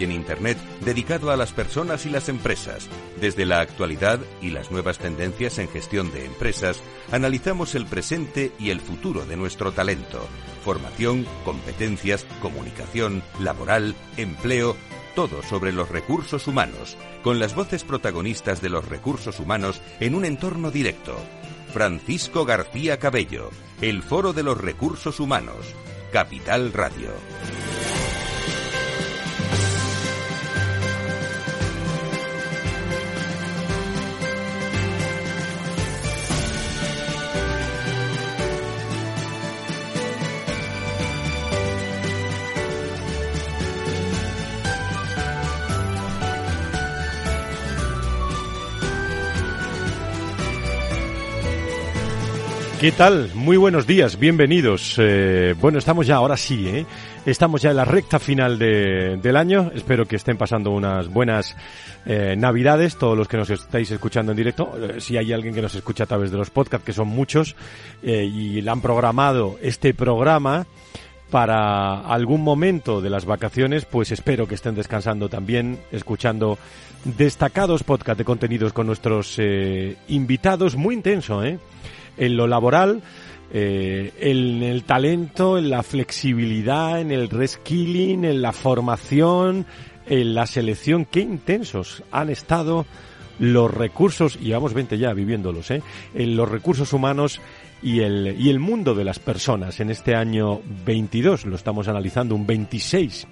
[0.00, 2.88] en Internet dedicado a las personas y las empresas.
[3.20, 6.82] Desde la actualidad y las nuevas tendencias en gestión de empresas,
[7.12, 10.26] analizamos el presente y el futuro de nuestro talento.
[10.64, 14.74] Formación, competencias, comunicación, laboral, empleo,
[15.14, 20.24] todo sobre los recursos humanos, con las voces protagonistas de los recursos humanos en un
[20.24, 21.16] entorno directo.
[21.72, 23.50] Francisco García Cabello,
[23.80, 25.72] el Foro de los Recursos Humanos,
[26.10, 27.10] Capital Radio.
[52.84, 53.30] ¿Qué tal?
[53.34, 54.96] Muy buenos días, bienvenidos.
[54.98, 56.84] Eh, bueno, estamos ya, ahora sí, ¿eh?
[57.24, 59.70] Estamos ya en la recta final de, del año.
[59.74, 61.56] Espero que estén pasando unas buenas
[62.04, 64.70] eh, navidades, todos los que nos estáis escuchando en directo.
[64.76, 67.56] Eh, si hay alguien que nos escucha a través de los podcasts, que son muchos,
[68.02, 70.66] y le han programado este programa
[71.30, 76.58] para algún momento de las vacaciones, pues espero que estén descansando también, escuchando
[77.02, 79.40] destacados podcasts de contenidos con nuestros
[80.08, 80.76] invitados.
[80.76, 81.58] Muy intenso, ¿eh?
[82.16, 83.02] En lo laboral,
[83.52, 89.66] eh, en el talento, en la flexibilidad, en el reskilling, en la formación,
[90.06, 91.04] en la selección.
[91.04, 92.86] Qué intensos han estado
[93.38, 95.82] los recursos, y llevamos 20 ya viviéndolos, ¿eh?
[96.14, 97.40] en los recursos humanos
[97.82, 101.46] y el, y el mundo de las personas en este año 22.
[101.46, 103.26] Lo estamos analizando un 26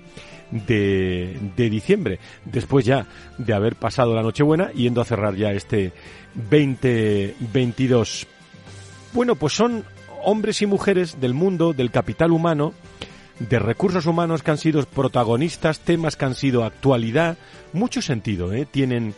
[0.50, 3.06] de, de diciembre, después ya
[3.38, 5.92] de haber pasado la Nochebuena, yendo a cerrar ya este
[6.34, 8.26] 2022.
[9.12, 9.84] Bueno, pues son
[10.24, 12.72] hombres y mujeres del mundo, del capital humano,
[13.38, 17.36] de recursos humanos que han sido protagonistas, temas que han sido actualidad,
[17.72, 18.66] mucho sentido, ¿eh?
[18.70, 19.14] tienen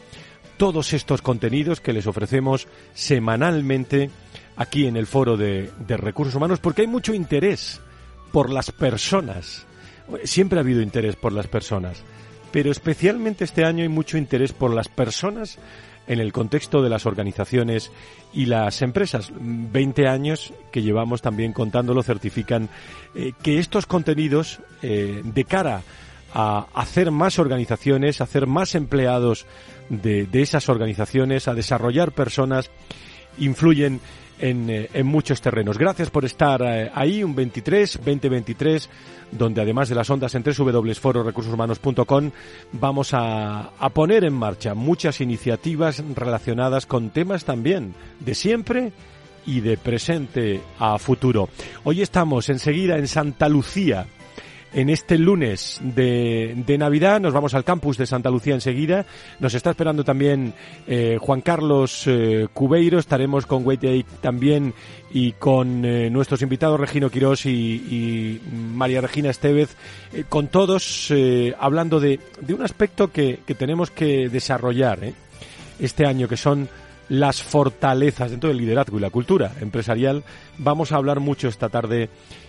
[0.56, 4.10] todos estos contenidos que les ofrecemos semanalmente
[4.56, 7.80] aquí en el foro de, de recursos humanos, porque hay mucho interés
[8.32, 9.66] por las personas.
[10.24, 12.02] Siempre ha habido interés por las personas,
[12.50, 15.58] pero especialmente este año hay mucho interés por las personas
[16.06, 17.90] en el contexto de las organizaciones
[18.32, 19.32] y las empresas.
[19.38, 22.68] 20 años que llevamos también contándolo certifican
[23.14, 25.82] eh, que estos contenidos eh, de cara
[26.34, 29.46] a hacer más organizaciones, a hacer más empleados
[29.88, 32.70] de, de esas organizaciones, a desarrollar personas,
[33.38, 34.00] influyen
[34.38, 35.78] en, eh, en, muchos terrenos.
[35.78, 38.88] Gracias por estar eh, ahí, un 23, 2023,
[39.30, 42.30] donde además de las ondas en www.fororecursoshumanos.com
[42.72, 48.92] vamos a, a poner en marcha muchas iniciativas relacionadas con temas también de siempre
[49.46, 51.48] y de presente a futuro.
[51.84, 54.06] Hoy estamos enseguida en Santa Lucía,
[54.74, 57.20] en este lunes de, Navidad.
[57.20, 59.06] Nos vamos al campus de Santa Lucía enseguida.
[59.38, 60.52] Nos está esperando también
[60.86, 62.98] eh, Juan Carlos eh, Cubeiro.
[62.98, 63.84] Estaremos con Wait
[64.20, 64.74] también
[65.12, 69.76] y con eh, nuestros invitados Regino Quirós y, María Regina Estevez,
[70.12, 71.12] eh, con todos
[71.58, 74.98] hablando de, de, un aspecto que, que tenemos que desarrollar
[75.78, 76.68] este año, que son
[77.08, 80.24] las fortalezas dentro del liderazgo y la cultura empresarial.
[80.58, 82.08] Vamos a hablar mucho esta tarde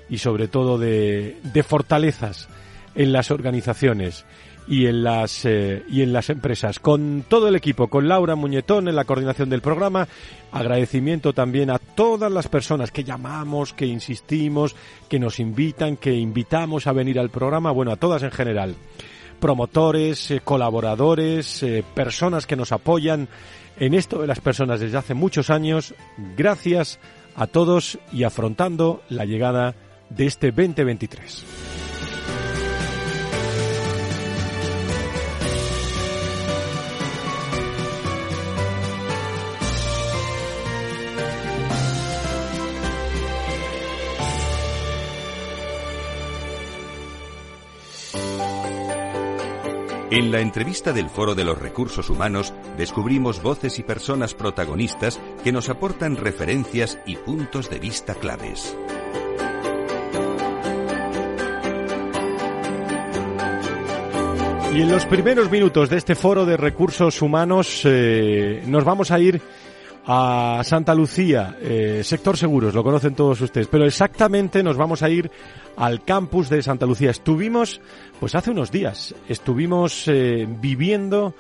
[0.10, 2.48] y sobre todo de, de fortalezas
[2.96, 4.26] en las organizaciones
[4.68, 6.80] y en las eh, y en las empresas.
[6.80, 10.08] Con todo el equipo con Laura Muñetón en la coordinación del programa
[10.52, 14.76] agradecimiento también a todas las personas que llamamos que insistimos
[15.08, 18.76] que nos invitan que invitamos a venir al programa bueno a todas en general.
[19.40, 23.28] Promotores eh, colaboradores eh, personas que nos apoyan
[23.78, 25.94] en esto de las personas desde hace muchos años
[26.38, 27.00] gracias
[27.36, 29.76] a todos y afrontando la llegada
[30.10, 31.66] de este 2023.
[50.16, 55.52] En la entrevista del Foro de los Recursos Humanos descubrimos voces y personas protagonistas que
[55.52, 58.78] nos aportan referencias y puntos de vista claves.
[64.76, 69.18] Y en los primeros minutos de este foro de recursos humanos eh, nos vamos a
[69.22, 69.42] ir
[70.06, 75.10] a Santa Lucía, eh, sector seguros, lo conocen todos ustedes, pero exactamente nos vamos a
[75.10, 75.32] ir
[75.78, 77.12] al campus de Santa Lucía.
[77.12, 77.80] Estuvimos,
[78.20, 81.34] pues hace unos días, estuvimos eh, viviendo,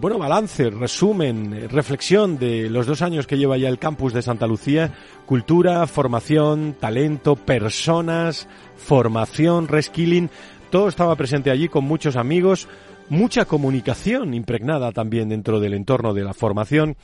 [0.00, 4.46] bueno, balance, resumen, reflexión de los dos años que lleva ya el campus de Santa
[4.46, 4.92] Lucía,
[5.26, 8.46] cultura, formación, talento, personas,
[8.76, 10.30] formación, reskilling,
[10.72, 12.66] todo estaba presente allí con muchos amigos,
[13.10, 16.96] mucha comunicación impregnada también dentro del entorno de la formación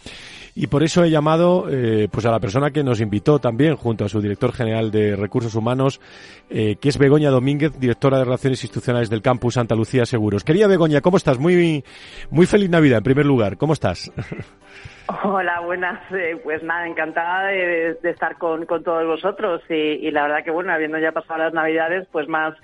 [0.55, 4.07] y por eso he llamado eh, pues a la persona que nos invitó también junto
[4.07, 6.01] a su director general de recursos humanos
[6.49, 10.45] eh, que es Begoña Domínguez directora de relaciones institucionales del campus Santa Lucía Seguros.
[10.45, 11.85] Quería Begoña cómo estás muy
[12.31, 13.59] muy feliz Navidad en primer lugar.
[13.59, 14.11] Cómo estás
[15.25, 16.01] Hola, buenas.
[16.13, 20.99] Eh, pues nada, encantada de, estar con, todos vosotros y, la verdad que bueno, habiendo
[20.99, 22.55] ya pasado las Navidades, pues más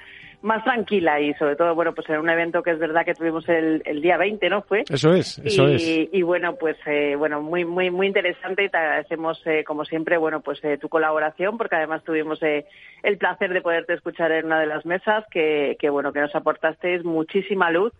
[0.45, 3.49] más tranquila y sobre todo, bueno, pues en un evento que es verdad que tuvimos
[3.49, 4.61] el, el día 20, ¿no?
[4.61, 4.85] Fue.
[4.89, 6.09] Eso es, eso y, es.
[6.13, 10.19] Y bueno, pues eh, bueno, muy, muy, muy interesante y te agradecemos, eh, como siempre,
[10.19, 12.67] bueno, pues eh, tu colaboración porque además tuvimos eh,
[13.03, 16.35] el placer de poderte escuchar en una de las mesas que, que bueno, que nos
[16.35, 17.95] aportasteis muchísima luz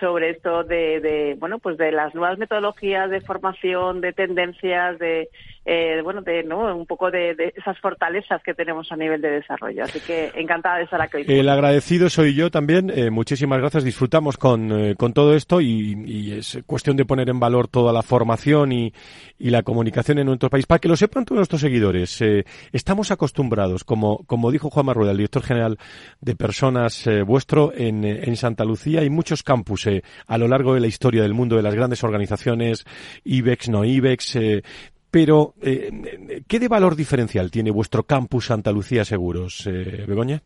[0.00, 5.28] sobre esto de, de, bueno pues de las nuevas metodologías de formación de tendencias de
[5.64, 9.30] eh, bueno de no un poco de, de, esas fortalezas que tenemos a nivel de
[9.30, 9.84] desarrollo.
[9.84, 12.90] Así que encantada de estar aquí el agradecido soy yo también.
[12.94, 13.84] Eh, muchísimas gracias.
[13.84, 18.02] Disfrutamos con, eh, con todo esto y, es cuestión de poner en valor toda la
[18.02, 18.92] formación y,
[19.38, 20.66] y la comunicación en nuestro país.
[20.66, 25.12] Para que lo sepan todos nuestros seguidores eh, estamos acostumbrados como como dijo Juan Marrueda
[25.12, 25.78] el director general
[26.20, 29.00] de personas vuestro en, en Santa Lucía.
[29.00, 32.04] Hay muchos campus eh, a lo largo de la historia del mundo de las grandes
[32.04, 32.84] organizaciones,
[33.24, 34.62] IBEX, no IBEX, eh,
[35.10, 40.40] pero eh, ¿qué de valor diferencial tiene vuestro campus Santa Lucía Seguros, eh, Begoña?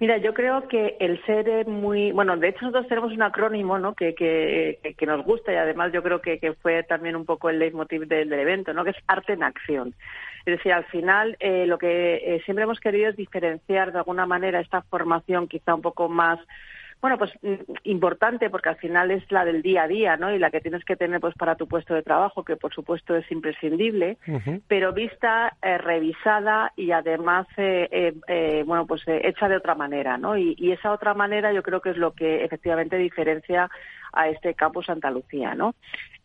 [0.00, 3.94] Mira, yo creo que el ser muy, bueno, de hecho nosotros tenemos un acrónimo, ¿no?
[3.94, 7.58] Que, que, nos gusta y además yo creo que, que fue también un poco el
[7.58, 8.84] leitmotiv del, del, evento, ¿no?
[8.84, 9.94] Que es arte en acción.
[10.44, 14.24] Es decir, al final eh, lo que eh, siempre hemos querido es diferenciar de alguna
[14.24, 16.38] manera esta formación quizá un poco más
[17.00, 17.54] bueno, pues mm,
[17.84, 20.34] importante porque al final es la del día a día, ¿no?
[20.34, 23.14] Y la que tienes que tener pues para tu puesto de trabajo, que por supuesto
[23.14, 24.62] es imprescindible, uh -huh.
[24.66, 29.76] pero vista, eh, revisada y además, eh, eh, eh bueno, pues eh, hecha de otra
[29.76, 30.36] manera, ¿no?
[30.36, 33.70] Y, y, esa otra manera yo creo que es lo que efectivamente diferencia
[34.12, 35.74] a este campus Santa Lucía, ¿no?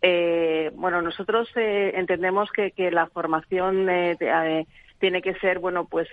[0.02, 3.88] Eh, bueno, nosotros entendemos que, que, la formación
[5.00, 6.10] tiene que ser, bueno, pues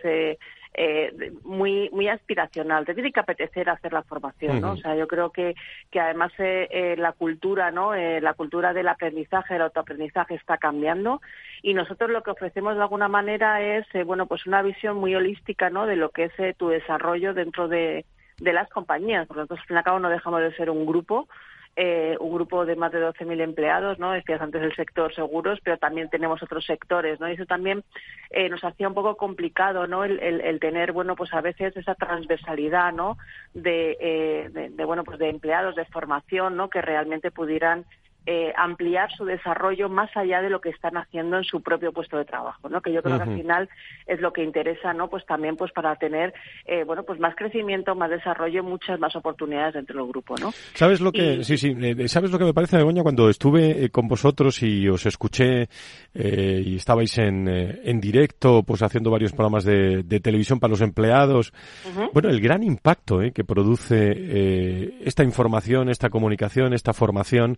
[0.75, 2.85] eh, muy muy aspiracional.
[2.85, 4.69] Te tiene que apetecer hacer la formación, ¿no?
[4.69, 4.79] Uh -huh.
[4.79, 5.55] O sea, yo creo que,
[5.91, 7.95] que además eh, eh, la cultura, ¿no?
[7.95, 11.21] Eh, la cultura del aprendizaje, del autoaprendizaje está cambiando
[11.63, 15.15] y nosotros lo que ofrecemos de alguna manera es, eh, bueno, pues una visión muy
[15.15, 15.87] holística, ¿no?
[15.87, 18.05] De lo que es eh, tu desarrollo dentro de,
[18.39, 20.87] de las compañías, porque nosotros al fin y al cabo no dejamos de ser un
[20.87, 21.29] grupo,
[21.77, 24.13] eh, un grupo de más de 12.000 empleados, ¿no?
[24.13, 27.29] Decías antes el sector seguros, pero también tenemos otros sectores, ¿no?
[27.29, 27.85] Y eso también
[28.31, 30.05] eh, nos hacía un poco complicado, ¿no?
[30.05, 33.19] El, el, el, tener, bueno, pues a veces esa transversalidad, ¿no?
[33.55, 36.69] De, eh, de, de, bueno, pues de empleados, de formación, ¿no?
[36.71, 37.85] Que realmente pudieran
[38.27, 42.19] eh, ampliar su desarrollo más allá de lo que están haciendo en su propio puesto
[42.19, 42.81] de trabajo, ¿no?
[42.81, 43.25] Que yo creo uh -huh.
[43.25, 43.69] que al final
[44.07, 45.09] es lo que interesa, ¿no?
[45.09, 46.33] Pues también pues para tener
[46.67, 50.51] eh, bueno, pues más crecimiento, más desarrollo, muchas más oportunidades dentro del grupo, ¿no?
[50.75, 51.45] ¿Sabes lo que y...
[51.45, 54.89] sí, sí, eh, sabes lo que me parece Begoña cuando estuve eh, con vosotros y
[54.89, 55.69] os escuché
[56.15, 60.83] eh, y estabais en, en directo pues haciendo varios programas de, de televisión para los
[60.83, 61.53] empleados.
[61.85, 62.11] Uh -huh.
[62.13, 67.57] Bueno, el gran impacto que produce esta información, esta comunicación, esta formación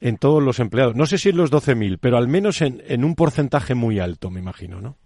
[0.00, 0.96] en todos los empleados.
[0.96, 4.30] No sé si en los 12.000, pero al menos en, en un porcentaje muy alto,
[4.30, 4.96] me imagino, ¿no?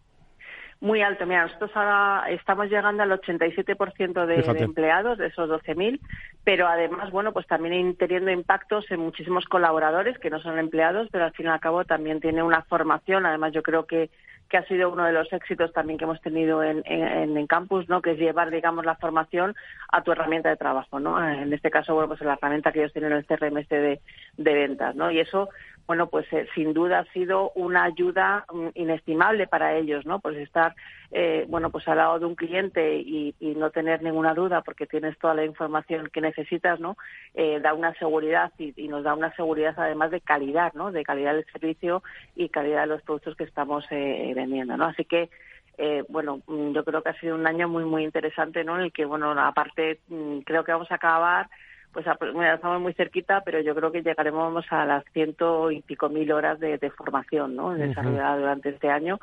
[0.85, 1.25] muy alto.
[1.25, 5.99] Mira, nosotros ahora estamos llegando al 87% de, de, empleados, de esos 12.000,
[6.44, 11.24] pero además, bueno, pues también teniendo impactos en muchísimos colaboradores que no son empleados, pero
[11.24, 13.24] al fin y al cabo también tiene una formación.
[13.24, 14.10] Además, yo creo que
[14.48, 18.03] que ha sido uno de los éxitos también que hemos tenido en, en, campus, ¿no?
[18.03, 19.55] Que es llevar, digamos, la formación
[19.91, 21.22] a tu herramienta de trabajo, ¿no?
[21.27, 24.01] En este caso, bueno, pues la herramienta que ellos tienen en el CRM de,
[24.36, 25.10] de ventas, ¿no?
[25.10, 25.48] Y eso,
[25.86, 30.19] bueno, pues eh, sin duda ha sido una ayuda um, inestimable para ellos, ¿no?
[30.19, 30.74] Pues estar,
[31.10, 34.86] eh, bueno, pues al lado de un cliente y, y, no tener ninguna duda porque
[34.86, 36.96] tienes toda la información que necesitas, ¿no?
[37.34, 40.91] Eh, da una seguridad y, y, nos da una seguridad además de calidad, ¿no?
[40.91, 42.03] De calidad del servicio
[42.34, 44.86] y calidad de los productos que estamos eh, vendiendo, ¿no?
[44.86, 45.29] Así que
[45.76, 48.76] eh, bueno, mm, yo creo que ha sido un año muy, muy interesante, ¿no?
[48.76, 51.48] En el que, bueno, aparte, mm, creo que vamos a acabar
[51.94, 56.08] pues bueno, estamos muy cerquita, pero yo creo que llegaremos a las ciento y pico
[56.08, 57.72] mil horas de, de formación, ¿no?
[57.72, 58.41] Desarrollada uh -huh.
[58.41, 59.20] durante este año.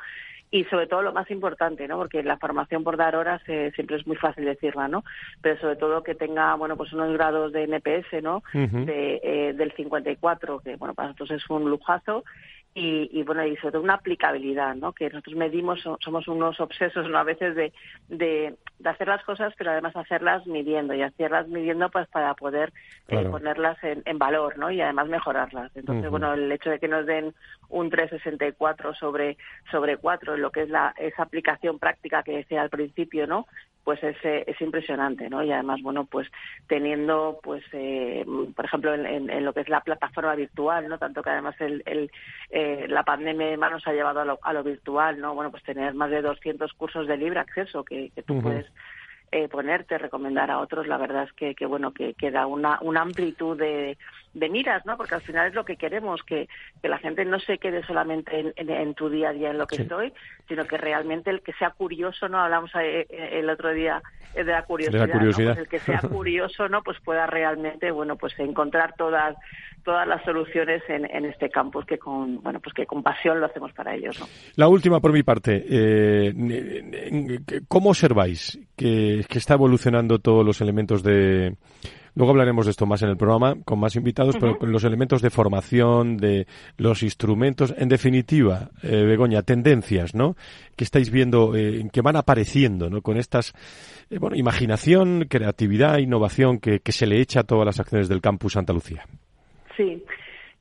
[0.53, 1.97] Y sobre todo lo más importante, ¿no?
[1.97, 5.03] Porque la formación por dar horas eh, siempre es muy fácil decirla, ¿no?
[5.41, 8.37] Pero sobre todo que tenga, bueno, pues unos grados de NPS, ¿no?
[8.53, 8.85] Uh -huh.
[8.85, 12.23] de, eh, del 54, que, bueno, para nosotros es un lujazo
[12.73, 17.09] y, y, bueno y sobre todo una aplicabilidad no que nosotros medimos somos unos obsesos
[17.09, 17.73] no a veces de,
[18.07, 22.69] de, de hacer las cosas pero además hacerlas midiendo y hacerlas midiendo pues para poder
[22.69, 22.71] eh,
[23.07, 23.27] claro.
[23.27, 25.71] eh, ponerlas en, en, valor no y además mejorarlas.
[25.75, 26.11] Entonces uh -huh.
[26.11, 27.33] bueno el hecho de que nos den
[27.67, 29.37] un 364 sobre
[29.69, 33.47] sobre 4 en lo que es la esa aplicación práctica que decía al principio no
[33.83, 35.43] pues es, eh, es impresionante, ¿no?
[35.43, 36.27] Y además, bueno, pues
[36.67, 40.97] teniendo, pues, eh, por ejemplo, en, lo que es la plataforma virtual, ¿no?
[40.97, 42.11] Tanto que además el, el
[42.49, 45.33] eh, la pandemia nos ha llevado a lo, a lo, virtual, ¿no?
[45.33, 48.67] Bueno, pues tener más de 200 cursos de libre acceso que, que tú puedes
[49.31, 52.79] eh, ponerte, recomendar a otros, la verdad es que, que bueno, que, que da una,
[52.81, 53.97] una amplitud de,
[54.33, 54.97] de miras, ¿no?
[54.97, 56.49] Porque al final es lo que queremos, que,
[56.81, 59.67] que la gente no se quede solamente en, en, tu día a día en lo
[59.67, 60.13] que estoy,
[60.47, 62.39] sino que realmente el que sea curioso, ¿no?
[62.39, 64.01] Hablamos eh, eh, el otro día
[64.35, 66.83] de la curiosidad, pues el que sea curioso, ¿no?
[66.83, 69.37] Pues pueda realmente, bueno, pues encontrar todas
[69.83, 73.45] todas las soluciones en, en este campus que con bueno pues que con pasión lo
[73.45, 74.19] hacemos para ellos.
[74.19, 74.25] ¿no?
[74.55, 81.03] La última por mi parte, eh, ¿cómo observáis que, que está evolucionando todos los elementos
[81.03, 81.55] de
[82.13, 85.21] Luego hablaremos de esto más en el programa con más invitados, pero con los elementos
[85.21, 86.45] de formación, de
[86.77, 90.35] los instrumentos, en definitiva, eh, Begoña, tendencias, ¿no?
[90.75, 93.01] Que estáis viendo, eh, que van apareciendo, ¿no?
[93.01, 93.53] Con estas,
[94.09, 98.21] eh, bueno, imaginación, creatividad, innovación que, que se le echa a todas las acciones del
[98.21, 99.05] campus Santa Lucía.
[99.75, 100.03] Sí.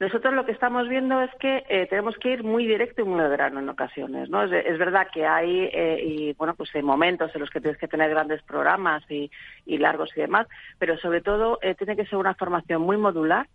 [0.00, 3.23] Nosotros lo que estamos viendo es que eh, tenemos que ir muy directo y muy
[3.29, 4.43] grano en ocasiones, ¿no?
[4.45, 7.87] Es, verdad que hay eh, y bueno pues hay momentos en los que tienes que
[7.87, 9.31] tener grandes programas y,
[9.67, 10.47] largos y demás,
[10.79, 13.47] pero sobre todo eh, tiene que ser una formación muy modular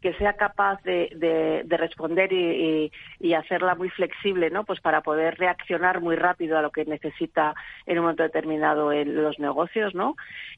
[0.00, 2.90] que sea capaz de, de, responder y,
[3.34, 4.64] hacerla muy flexible, ¿no?
[4.64, 7.54] Pues para poder reaccionar muy rápido a lo que necesita
[7.86, 10.16] en un momento determinado en los negocios, ¿no?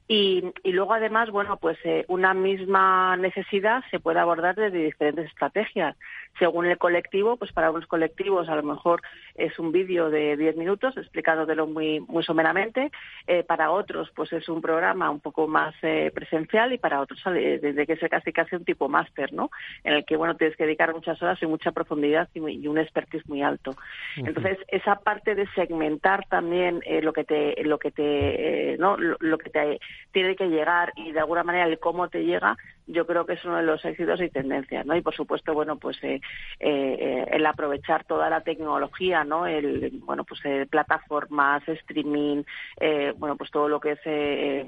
[0.09, 5.97] Y, luego además, bueno, pues eh, una misma necesidad se puede abordar desde diferentes estrategias.
[6.39, 9.03] Según el colectivo, pues para unos colectivos a lo mejor
[9.35, 12.91] es un vídeo de 10 minutos explicándolo muy, muy someramente.
[13.27, 17.21] Eh, para otros, pues es un programa un poco más eh, presencial y para otros
[17.25, 19.51] desde que es casi casi un tipo máster, ¿no?
[19.85, 23.27] En el que, bueno, tienes que dedicar muchas horas y mucha profundidad y, un expertise
[23.29, 23.75] muy alto.
[24.17, 28.97] Entonces, esa parte de segmentar también eh, lo que te, lo que te, ¿no?
[28.97, 29.81] Lo, que te
[30.13, 32.57] tiene que llegar y de alguna manera el cómo te llega,
[32.91, 34.97] yo creo que es uno de los éxitos y tendencias, ¿no?
[34.97, 36.21] Y por supuesto, bueno, pues eh,
[36.59, 39.47] eh, el aprovechar toda la tecnología, ¿no?
[39.47, 42.43] El, bueno, pues eh, plataformas, streaming,
[42.79, 44.67] eh, bueno, pues todo lo que es, eh,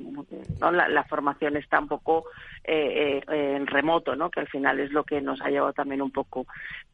[0.61, 0.71] ¿no?
[0.71, 2.25] La, la, formación está un poco
[2.64, 4.31] en remoto, ¿no?
[4.31, 6.47] Que al final es lo que nos ha llevado también un poco.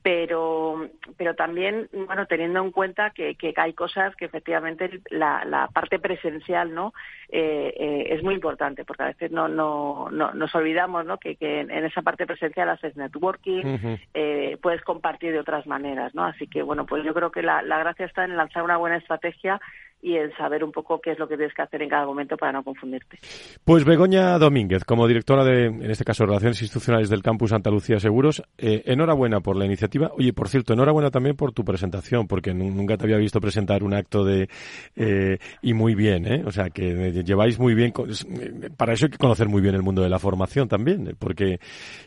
[0.02, 5.68] Pero, pero también, bueno, teniendo en cuenta que, que hay cosas que efectivamente la, la
[5.68, 6.94] parte presencial, ¿no?
[7.30, 11.17] es muy importante porque a veces no, no, no nos olvidamos, ¿no?
[11.18, 16.24] Que, que en, esa parte presencial haces networking, eh, puedes compartir de otras maneras, ¿no?
[16.24, 18.96] Así que, bueno, pues yo creo que la, la gracia está en lanzar una buena
[18.96, 19.60] estrategia
[20.00, 22.36] y el saber un poco qué es lo que tienes que hacer en cada momento
[22.36, 23.18] para no confundirte.
[23.64, 27.98] Pues Begoña Domínguez, como directora de, en este caso, Relaciones Institucionales del Campus Santa Lucía
[27.98, 30.12] Seguros, eh, enhorabuena por la iniciativa.
[30.16, 33.94] Oye, por cierto, enhorabuena también por tu presentación, porque nunca te había visto presentar un
[33.94, 34.48] acto de...
[34.94, 36.42] Eh, y muy bien, ¿eh?
[36.46, 37.92] O sea, que lleváis muy bien...
[38.76, 41.58] Para eso hay que conocer muy bien el mundo de la formación también, porque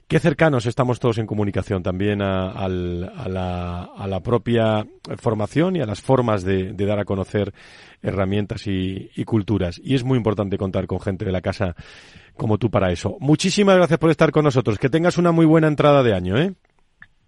[0.07, 4.85] qué cercanos estamos todos en comunicación también a, la, a la, propia
[5.17, 7.53] formación y a las formas de dar a conocer
[8.01, 9.79] herramientas y, culturas.
[9.83, 11.75] Y es muy importante contar con gente de la casa
[12.35, 13.17] como tú para eso.
[13.19, 14.77] Muchísimas gracias por estar con nosotros.
[14.79, 16.53] Que tengas una muy buena entrada de año, ¿eh?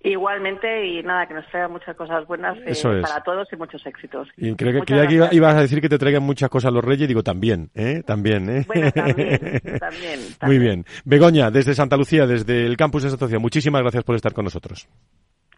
[0.06, 4.28] Igualmente, y nada, que nos traigan muchas cosas buenas eh, para todos y muchos éxitos.
[4.36, 7.24] Y creo que, que ibas a decir que te traigan muchas cosas los reyes, digo
[7.24, 8.04] también, ¿eh?
[8.06, 8.66] También, ¿eh?
[8.68, 9.40] Bueno, también,
[9.80, 10.86] también, Muy bien.
[11.06, 14.44] Begoña, desde Santa Lucía, desde el campus de Santa Lucía, muchísimas gracias por estar con
[14.44, 14.90] nosotros.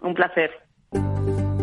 [0.02, 0.52] Un placer.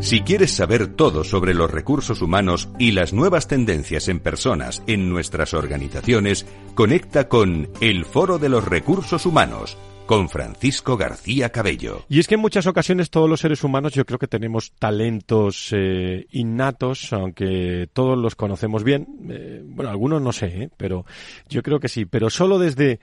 [0.00, 5.08] Si quieres saber todo sobre los recursos humanos y las nuevas tendencias en personas en
[5.08, 12.04] nuestras organizaciones, conecta con El Foro de los Recursos Humanos con Francisco García Cabello.
[12.08, 15.68] Y es que en muchas ocasiones todos los seres humanos yo creo que tenemos talentos
[15.72, 19.06] eh, innatos, aunque todos los conocemos bien.
[19.30, 20.70] Eh, bueno, algunos no sé, ¿eh?
[20.76, 21.06] pero
[21.48, 22.04] yo creo que sí.
[22.04, 23.00] Pero solo desde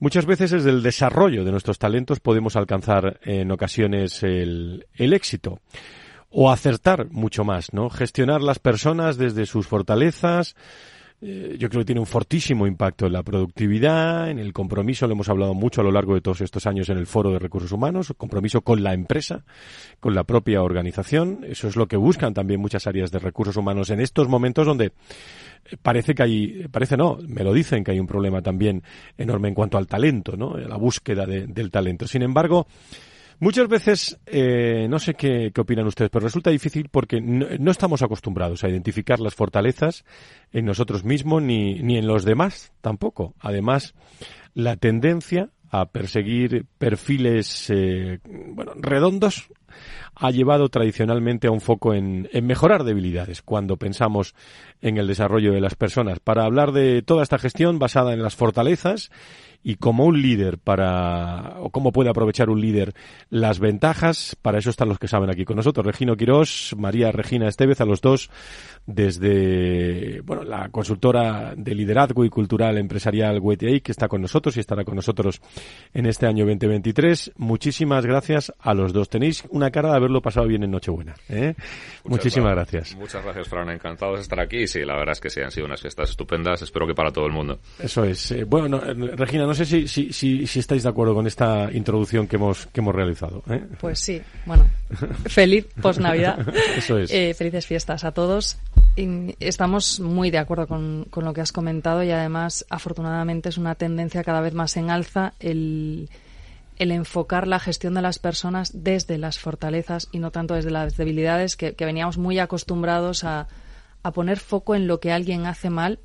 [0.00, 5.60] Muchas veces desde el desarrollo de nuestros talentos podemos alcanzar en ocasiones el, el éxito
[6.30, 7.90] o acertar mucho más, ¿no?
[7.90, 10.54] Gestionar las personas desde sus fortalezas,
[11.20, 15.14] eh, yo creo que tiene un fortísimo impacto en la productividad, en el compromiso, lo
[15.14, 17.72] hemos hablado mucho a lo largo de todos estos años en el Foro de Recursos
[17.72, 19.44] Humanos, compromiso con la empresa,
[19.98, 21.40] con la propia organización.
[21.42, 24.92] Eso es lo que buscan también muchas áreas de recursos humanos en estos momentos donde
[25.82, 28.82] parece que hay, parece no, me lo dicen que hay un problema también
[29.16, 30.56] enorme en cuanto al talento, ¿no?
[30.56, 32.06] La búsqueda del talento.
[32.06, 32.66] Sin embargo,
[33.40, 38.64] Muchas veces, eh, no sé qué, opinan ustedes, pero resulta difícil porque no, estamos acostumbrados
[38.64, 40.04] a identificar las fortalezas
[40.52, 43.34] en nosotros mismos ni, ni en los demás tampoco.
[43.38, 43.94] Además,
[44.54, 49.48] la tendencia a perseguir perfiles, eh, bueno, redondos,
[50.14, 54.34] ha llevado tradicionalmente a un foco en, mejorar debilidades cuando pensamos
[54.80, 56.20] en el desarrollo de las personas.
[56.20, 59.10] Para hablar de toda esta gestión basada en las fortalezas
[59.62, 62.94] y como un líder para, o cómo puede aprovechar un líder
[63.28, 65.84] las ventajas, para eso están los que saben aquí con nosotros.
[65.84, 68.30] Regino Quirós, María Regina Estevez, a los dos
[68.86, 74.60] desde, bueno, la consultora de liderazgo y cultural empresarial WTI, que está con nosotros y
[74.60, 75.40] estará con nosotros
[75.92, 77.32] en este año 2023.
[77.36, 79.10] Muchísimas gracias a los dos.
[79.10, 81.14] Tenéis una cara haberlo pasado bien en Nochebuena.
[81.28, 81.54] ¿eh?
[82.04, 82.96] Muchísimas gracias.
[82.96, 83.68] Muchas gracias, Fran.
[83.70, 84.66] Encantados de estar aquí.
[84.66, 86.62] Sí, la verdad es que sí, han sido unas fiestas estupendas.
[86.62, 87.58] Espero que para todo el mundo.
[87.78, 88.30] Eso es.
[88.32, 92.36] Eh, bueno, Regina, no sé si, si, si, estáis de acuerdo con esta introducción que
[92.36, 93.42] hemos, que hemos realizado.
[93.50, 93.62] ¿eh?
[93.80, 94.68] Pues sí, bueno,
[95.26, 96.46] feliz post-Navidad.
[96.76, 97.12] Eso es.
[97.12, 98.58] Eh, felices fiestas a todos.
[99.40, 103.74] estamos muy de acuerdo con, con lo que has comentado y además, afortunadamente, es una
[103.74, 106.08] tendencia cada vez más en alza el
[106.78, 110.96] el enfocar la gestión de las personas desde las fortalezas y no tanto desde las
[110.96, 113.48] debilidades que, veníamos muy acostumbrados a,
[114.14, 115.98] poner foco en lo que alguien hace mal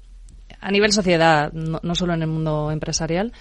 [0.60, 3.32] a nivel sociedad, no, solo en el mundo empresarial.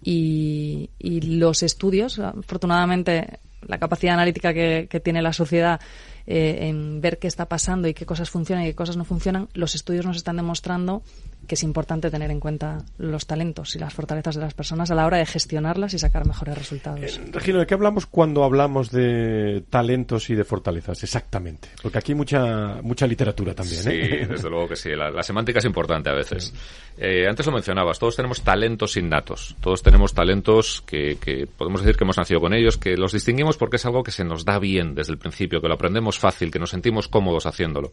[0.00, 5.80] Y, los estudios, afortunadamente, la capacidad analítica que, que tiene la sociedad
[6.26, 9.48] eh, en ver qué está pasando y qué cosas funcionan y qué cosas no funcionan,
[9.54, 11.02] los estudios nos están demostrando
[11.46, 14.94] que es importante tener en cuenta los talentos y las fortalezas de las personas a
[14.94, 17.00] la hora de gestionarlas y sacar mejores resultados.
[17.00, 21.02] Eh, Regino, ¿de qué hablamos cuando hablamos de talentos y de fortalezas?
[21.02, 21.68] Exactamente.
[21.82, 23.82] Porque aquí hay mucha, mucha literatura también.
[23.82, 24.26] Sí, ¿eh?
[24.28, 24.90] desde luego que sí.
[24.90, 26.52] La, semántica es importante a veces.
[26.96, 29.56] Eh, antes lo mencionabas, todos tenemos talentos innatos.
[29.60, 33.56] Todos tenemos talentos que, que podemos decir que hemos nacido con ellos, que los distinguimos
[33.56, 36.50] porque es algo que se nos da bien desde el principio, que lo aprendemos fácil,
[36.50, 37.90] que nos sentimos cómodos haciéndolo.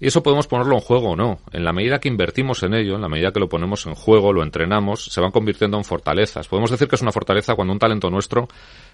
[0.00, 1.38] Y eso podemos ponerlo en juego o no.
[1.52, 4.32] En la medida que invertimos en ello, en la medida que lo ponemos en juego,
[4.32, 6.48] lo entrenamos, se van convirtiendo en fortalezas.
[6.48, 8.48] Podemos decir que es una fortaleza cuando un talento nuestro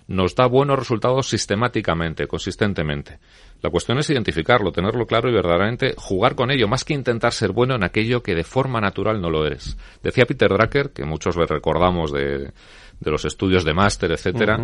[0.09, 3.19] nos da buenos resultados sistemáticamente, consistentemente.
[3.63, 7.53] La cuestión es identificarlo, tenerlo claro y verdaderamente jugar con ello, más que intentar ser
[7.53, 9.77] bueno en aquello que de forma natural no lo eres.
[10.03, 12.53] Decía Peter Drucker, que muchos le recordamos de,
[13.01, 14.59] de los estudios de máster, etcétera,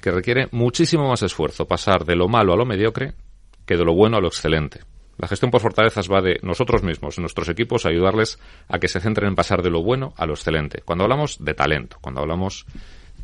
[0.00, 3.14] que requiere muchísimo más esfuerzo pasar de lo malo a lo mediocre
[3.66, 4.80] que de lo bueno a lo excelente.
[5.18, 9.28] La gestión por fortalezas va de nosotros mismos, nuestros equipos, ayudarles a que se centren
[9.28, 10.82] en pasar de lo bueno a lo excelente.
[10.84, 12.66] Cuando hablamos de talento, cuando hablamos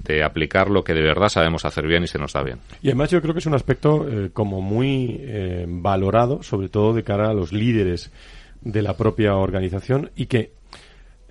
[0.04, 2.60] de aplicar lo que de verdad sabemos hacer bien y se nos da bien.
[2.82, 6.92] Y además yo creo que es un aspecto eh, como muy eh, valorado, sobre todo
[6.92, 8.12] de cara a los líderes
[8.60, 10.52] de la propia organización y que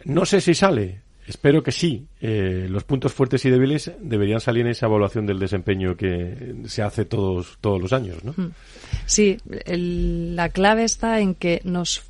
[0.05, 2.07] no sé si sale Espero que sí.
[2.21, 6.81] Eh, los puntos fuertes y débiles deberían salir en esa evaluación del desempeño que se
[6.81, 8.33] hace todos, todos los años, ¿no?
[8.35, 8.51] Hmm.
[9.05, 12.03] Sí, la clave está en que nos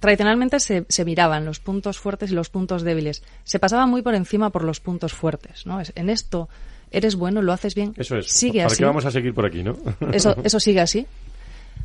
[0.00, 3.22] tradicionalmente se, se, miraban los puntos fuertes y los puntos débiles.
[3.44, 5.80] Se pasaba muy por encima por los puntos fuertes, ¿no?
[5.94, 6.48] En esto
[6.90, 7.94] eres bueno, lo haces bien.
[7.96, 8.28] Eso es.
[8.28, 9.76] Sigue ¿Para qué vamos a seguir por aquí, no?
[10.12, 11.06] Eso, eso sigue así.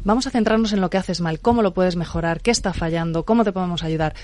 [0.03, 3.23] Vamos a centrarnos en lo que haces mal, cómo lo puedes mejorar, qué está fallando,
[3.23, 4.15] cómo te podemos ayudar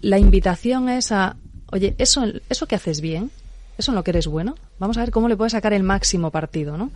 [0.00, 1.36] la invitación es a,
[1.72, 3.30] oye, eso, eso que haces bien,
[3.78, 6.30] eso en lo que eres bueno, vamos a ver cómo le puedes sacar el máximo
[6.30, 6.90] partido, ¿no?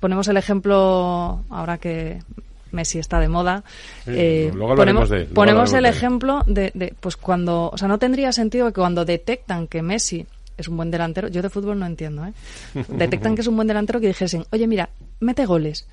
[0.00, 2.22] ponemos el ejemplo, ahora que
[2.70, 3.62] Messi está de moda,
[4.06, 9.04] eh, ponemos, ponemos el ejemplo de, pues cuando, o sea, no tendría sentido que cuando
[9.04, 10.26] detectan que Messi
[10.56, 12.32] es un buen delantero, yo de fútbol no entiendo, ¿eh?
[12.88, 15.86] Detectan que es un buen delantero que dijesen, oye, mira, mete goles.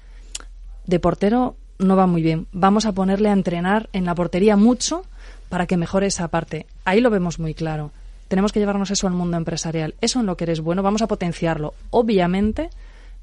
[0.85, 2.47] De portero no va muy bien.
[2.51, 5.03] Vamos a ponerle a entrenar en la portería mucho
[5.49, 6.67] para que mejore esa parte.
[6.85, 7.91] Ahí lo vemos muy claro.
[8.27, 9.95] Tenemos que llevarnos eso al mundo empresarial.
[10.01, 11.73] Eso en lo que eres bueno, vamos a potenciarlo.
[11.89, 12.69] Obviamente,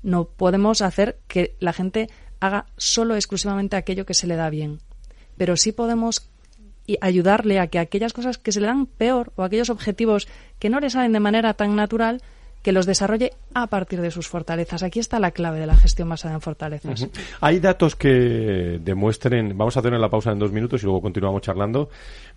[0.02, 2.10] no podemos hacer que la gente
[2.40, 4.80] haga solo exclusivamente aquello que se le da bien.
[5.36, 6.28] Pero sí podemos
[7.00, 10.80] ayudarle a que aquellas cosas que se le dan peor o aquellos objetivos que no
[10.80, 12.22] le salen de manera tan natural,
[12.66, 14.82] que los desarrolle a partir de sus fortalezas.
[14.82, 17.08] Aquí está la clave de la gestión basada en fortalezas.
[17.40, 21.42] Hay datos que demuestren, vamos a tener la pausa en dos minutos y luego continuamos
[21.42, 21.90] charlando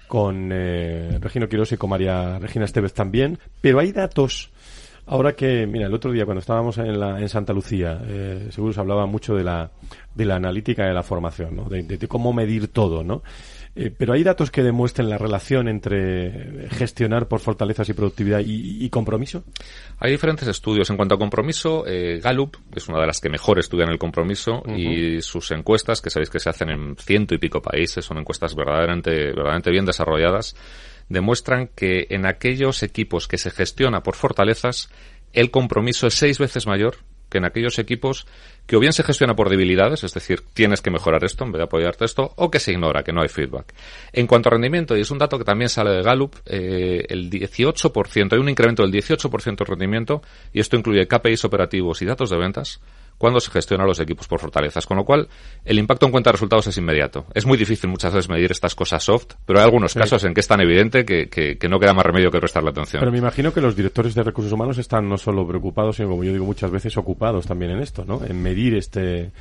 [0.07, 4.51] con eh, Regino Quiroz y con María Regina Esteves también, pero hay datos
[5.07, 8.73] Ahora que, mira, el otro día cuando estábamos en, la, en Santa Lucía, eh, seguro
[8.73, 9.71] se hablaba mucho de la,
[10.13, 11.63] de la analítica de la formación, ¿no?
[11.63, 13.23] de cómo medir todo, ¿no?
[13.75, 18.89] Eh, pero hay datos que demuestren la relación entre gestionar por fortalezas y productividad y,
[18.89, 19.43] compromiso.
[19.99, 21.85] Hay diferentes estudios en cuanto a compromiso.
[21.87, 26.09] Eh, Gallup es una de las que mejor estudian el compromiso y sus encuestas, que
[26.09, 30.55] sabéis que se hacen en ciento y pico países, son encuestas verdaderamente, verdaderamente bien desarrolladas,
[31.07, 34.89] demuestran que en aquellos equipos que se gestiona por fortalezas,
[35.33, 36.97] el compromiso es seis veces mayor
[37.29, 38.25] que en aquellos equipos
[38.65, 41.59] que o bien se gestiona por debilidades, es decir, tienes que mejorar esto en vez
[41.59, 43.73] de apoyarte esto, o que se ignora, que no hay feedback.
[44.13, 47.31] En cuanto a rendimiento, y es un dato que también sale de Gallup, eh, el
[47.31, 50.21] 18%, hay un incremento del 18% de rendimiento,
[50.53, 52.79] y esto incluye KPIs operativos y datos de ventas,
[53.19, 54.87] cuando se gestiona los equipos por fortalezas.
[54.87, 55.27] Con lo cual,
[55.65, 57.25] el impacto en cuenta de resultados es inmediato.
[57.35, 60.39] Es muy difícil muchas veces medir estas cosas soft, pero hay algunos casos en que
[60.39, 63.01] es tan evidente que, que, no queda más remedio que prestarle atención.
[63.01, 66.23] Pero me imagino que los directores de recursos humanos están no solo preocupados, sino, como
[66.23, 68.21] yo digo muchas veces, ocupados también en esto, ¿no?
[68.25, 69.31] En medir este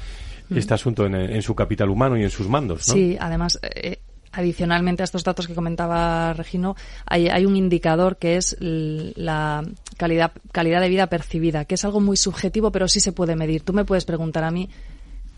[0.50, 2.94] este asunto en, su capital humano y en sus mandos, ¿no?
[2.94, 3.98] Sí, además, eh,
[4.32, 9.64] adicionalmente a estos datos que comentaba Regino, hay, un indicador que es la
[9.96, 13.62] calidad, calidad de vida percibida, que es algo muy subjetivo, pero sí se puede medir.
[13.62, 14.68] Tú me puedes preguntar a mí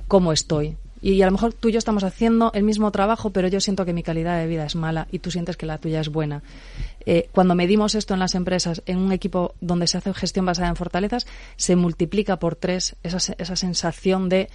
[0.08, 0.76] cómo estoy.
[1.02, 3.86] Y a lo mejor tú y yo estamos haciendo el mismo trabajo, pero yo siento
[3.86, 6.42] que mi calidad de vida es mala y tú sientes que la tuya es buena.
[7.06, 10.68] Eh, cuando medimos esto en las empresas, en un equipo donde se hace gestión basada
[10.68, 11.26] en fortalezas,
[11.56, 14.50] se multiplica por tres esa, esa sensación de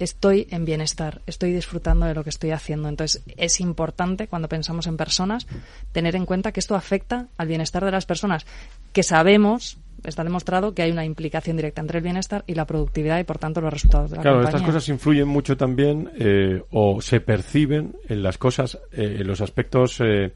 [0.00, 2.88] estoy en bienestar, estoy disfrutando de lo que estoy haciendo.
[2.88, 5.46] Entonces, es importante cuando pensamos en personas
[5.92, 8.46] tener en cuenta que esto afecta al bienestar de las personas,
[8.92, 13.18] que sabemos está demostrado que hay una implicación directa entre el bienestar y la productividad
[13.18, 17.02] y por tanto los resultados de la claro, estas cosas influyen mucho también eh, o
[17.02, 20.32] se perciben en las cosas, eh, en los aspectos eh,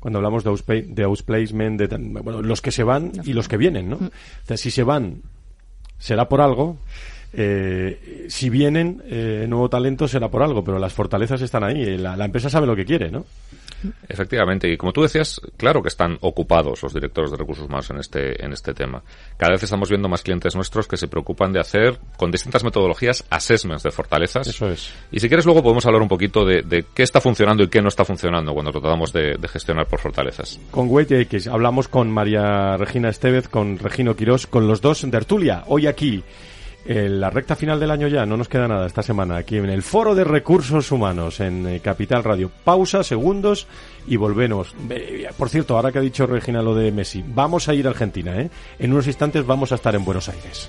[0.00, 3.90] cuando hablamos de, de outplacement, de bueno, los que se van y los que vienen,
[3.90, 3.96] ¿no?
[3.96, 4.06] Mm.
[4.06, 5.20] O sea, si se van
[5.98, 6.78] será por algo
[7.32, 11.96] eh, si vienen eh, nuevo talento será por algo, pero las fortalezas están ahí.
[11.96, 13.24] La, la, empresa sabe lo que quiere, ¿no?
[14.08, 17.98] Efectivamente, y como tú decías, claro que están ocupados los directores de recursos humanos en
[17.98, 19.02] este, en este tema.
[19.36, 23.24] Cada vez estamos viendo más clientes nuestros que se preocupan de hacer, con distintas metodologías,
[23.30, 24.46] assessments de fortalezas.
[24.46, 24.92] Eso es.
[25.10, 27.82] Y si quieres, luego podemos hablar un poquito de, de qué está funcionando y qué
[27.82, 30.60] no está funcionando cuando tratamos de, de gestionar por fortalezas.
[30.70, 35.64] Con X hablamos con María Regina Estevez, con Regino Quirós, con los dos en tertulia,
[35.66, 36.22] hoy aquí
[36.84, 39.70] en la recta final del año ya, no nos queda nada esta semana, aquí en
[39.70, 42.50] el Foro de Recursos Humanos, en eh, Capital Radio.
[42.64, 43.66] Pausa, segundos
[44.06, 44.74] y volvemos.
[45.36, 48.40] Por cierto, ahora que ha dicho Regina lo de Messi, vamos a ir a Argentina,
[48.40, 48.50] ¿eh?
[48.78, 50.68] En unos instantes vamos a estar en Buenos Aires.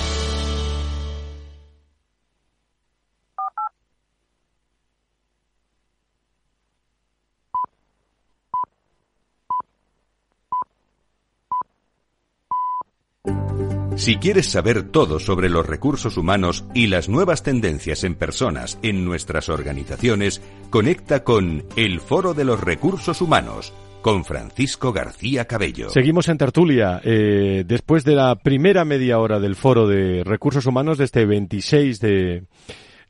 [14.01, 19.05] Si quieres saber todo sobre los recursos humanos y las nuevas tendencias en personas en
[19.05, 25.91] nuestras organizaciones, conecta con El Foro de los Recursos Humanos con Francisco García Cabello.
[25.91, 26.99] Seguimos en tertulia.
[27.03, 31.99] Eh, después de la primera media hora del Foro de Recursos Humanos de este 26
[31.99, 32.47] de,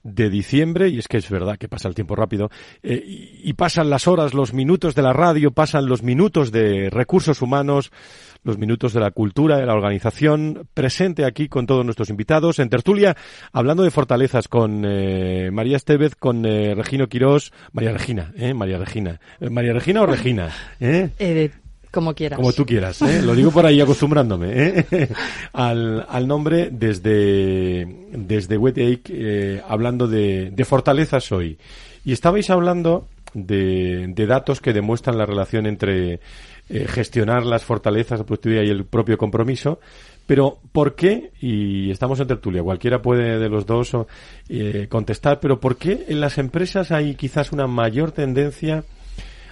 [0.03, 2.49] diciembre, y es que es verdad que pasa el tiempo rápido,
[2.83, 3.01] eh,
[3.41, 7.93] y pasan las horas, los minutos de la radio, pasan los minutos de recursos humanos,
[8.43, 12.69] los minutos de la cultura, de la organización, presente aquí con todos nuestros invitados en
[12.69, 13.15] tertulia,
[13.51, 18.53] hablando de fortalezas con eh, María Estevez, con eh, Regino Quirós, María Regina, ¿eh?
[18.53, 19.19] María Regina.
[19.39, 20.49] Eh, ¿María Regina o Regina?
[20.79, 21.09] ¿eh?
[21.19, 21.51] Eh,
[21.91, 22.37] como quieras.
[22.37, 23.21] Como tú quieras, ¿eh?
[23.21, 25.09] lo digo por ahí acostumbrándome, ¿eh?
[25.53, 31.57] al, al nombre desde, desde Wetake, eh, hablando de, de fortalezas hoy.
[32.05, 36.21] Y estabais hablando de, de datos que demuestran la relación entre
[36.71, 39.79] eh, gestionar las fortalezas, la productividad y el propio compromiso.
[40.25, 41.31] Pero, ¿por qué?
[41.41, 43.91] Y estamos en tertulia, cualquiera puede de los dos
[44.47, 48.85] eh, contestar, pero ¿por qué en las empresas hay quizás una mayor tendencia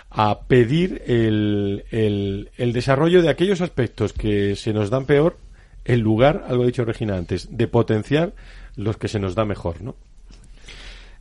[0.10, 5.38] a pedir el, el, el desarrollo de aquellos aspectos que se nos dan peor
[5.84, 8.34] en lugar, algo dicho Regina antes, de potenciar
[8.75, 9.95] los que se nos da mejor, ¿no?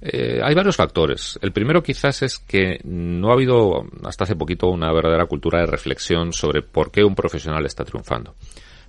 [0.01, 1.39] Eh, hay varios factores.
[1.43, 5.67] El primero quizás es que no ha habido hasta hace poquito una verdadera cultura de
[5.67, 8.35] reflexión sobre por qué un profesional está triunfando.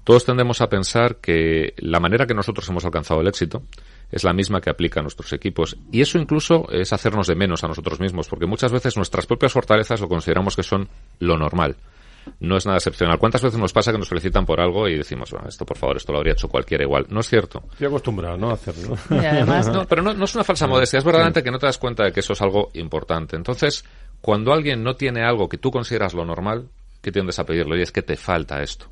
[0.04, 3.64] Todos tendemos a pensar que la manera que nosotros hemos alcanzado el éxito
[4.12, 5.78] es la misma que aplica a nuestros equipos.
[5.92, 9.54] Y eso incluso es hacernos de menos a nosotros mismos, porque muchas veces nuestras propias
[9.54, 11.76] fortalezas lo consideramos que son lo normal
[12.40, 13.18] no es nada excepcional.
[13.18, 15.98] ¿Cuántas veces nos pasa que nos felicitan por algo y decimos, bueno, esto por favor,
[15.98, 17.06] esto lo habría hecho cualquiera igual?
[17.10, 17.64] No es cierto.
[17.72, 18.52] Estoy acostumbrado, ¿no?
[18.52, 18.96] A hacerlo.
[19.10, 21.66] Y además, No, pero no, no es una falsa modestia, es verdaderamente que no te
[21.66, 23.36] das cuenta de que eso es algo importante.
[23.36, 23.84] Entonces,
[24.22, 26.70] cuando alguien no tiene algo que tú consideras lo normal,
[27.02, 27.78] ¿qué tiendes a pedirlo?
[27.78, 28.88] Y es que te falta esto.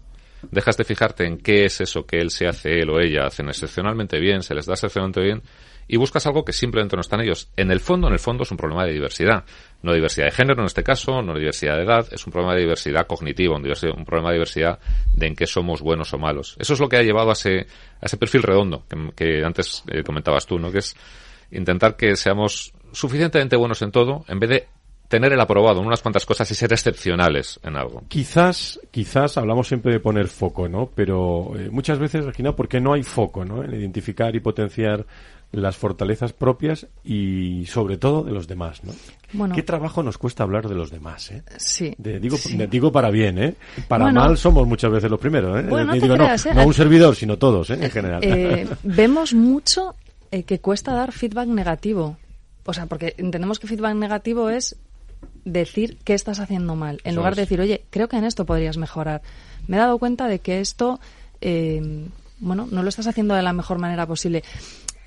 [0.51, 3.49] Dejas de fijarte en qué es eso que él se hace, él o ella hacen
[3.49, 5.41] excepcionalmente bien, se les da excepcionalmente bien,
[5.87, 7.49] y buscas algo que simplemente no está en ellos.
[7.55, 9.45] En el fondo, en el fondo es un problema de diversidad.
[9.81, 12.61] No diversidad de género en este caso, no diversidad de edad, es un problema de
[12.61, 14.79] diversidad cognitiva, un, un problema de diversidad
[15.13, 16.55] de en qué somos buenos o malos.
[16.59, 17.67] Eso es lo que ha llevado a ese,
[18.01, 20.71] a ese perfil redondo que, que antes eh, comentabas tú, ¿no?
[20.71, 20.95] Que es
[21.51, 24.67] intentar que seamos suficientemente buenos en todo en vez de
[25.07, 28.03] tener el aprobado en unas cuantas cosas y ser excepcionales en algo.
[28.07, 30.91] Quizás, quizás hablamos siempre de poner foco, ¿no?
[30.93, 33.63] Pero eh, muchas veces, Regina, porque no hay foco, ¿no?
[33.63, 35.05] En identificar y potenciar
[35.51, 38.93] las fortalezas propias y sobre todo de los demás, ¿no?
[39.33, 39.55] Bueno.
[39.55, 41.43] ¿Qué trabajo nos cuesta hablar de los demás, eh?
[41.57, 41.93] Sí.
[41.97, 42.57] De- digo, Sí.
[42.57, 43.55] de- digo para bien, ¿eh?
[43.87, 44.21] Para Bueno.
[44.21, 45.65] mal somos muchas veces los primeros, ¿eh?
[45.69, 46.55] Bueno, no te digo, creas, no, ¿eh?
[46.55, 47.77] no un servidor, sino todos, ¿eh?
[47.81, 48.23] En general.
[48.23, 49.95] Eh, vemos mucho
[50.31, 52.17] eh, que cuesta dar feedback negativo.
[52.65, 54.75] O sea, porque entendemos que feedback negativo es
[55.45, 58.45] decir qué estás haciendo mal, en Eso lugar de decir, oye, creo que en esto
[58.45, 59.21] podrías mejorar.
[59.67, 60.99] Me he dado cuenta de que esto,
[61.39, 62.05] eh,
[62.39, 64.43] bueno, no lo estás haciendo de la mejor manera posible.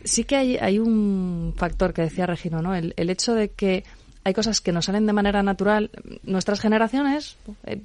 [0.05, 2.75] Sí que hay, hay un factor que decía Regino, ¿no?
[2.75, 3.85] El, hecho de que
[4.25, 5.91] hay cosas que nos salen de manera natural.
[6.23, 7.81] Nuestras generaciones, eh,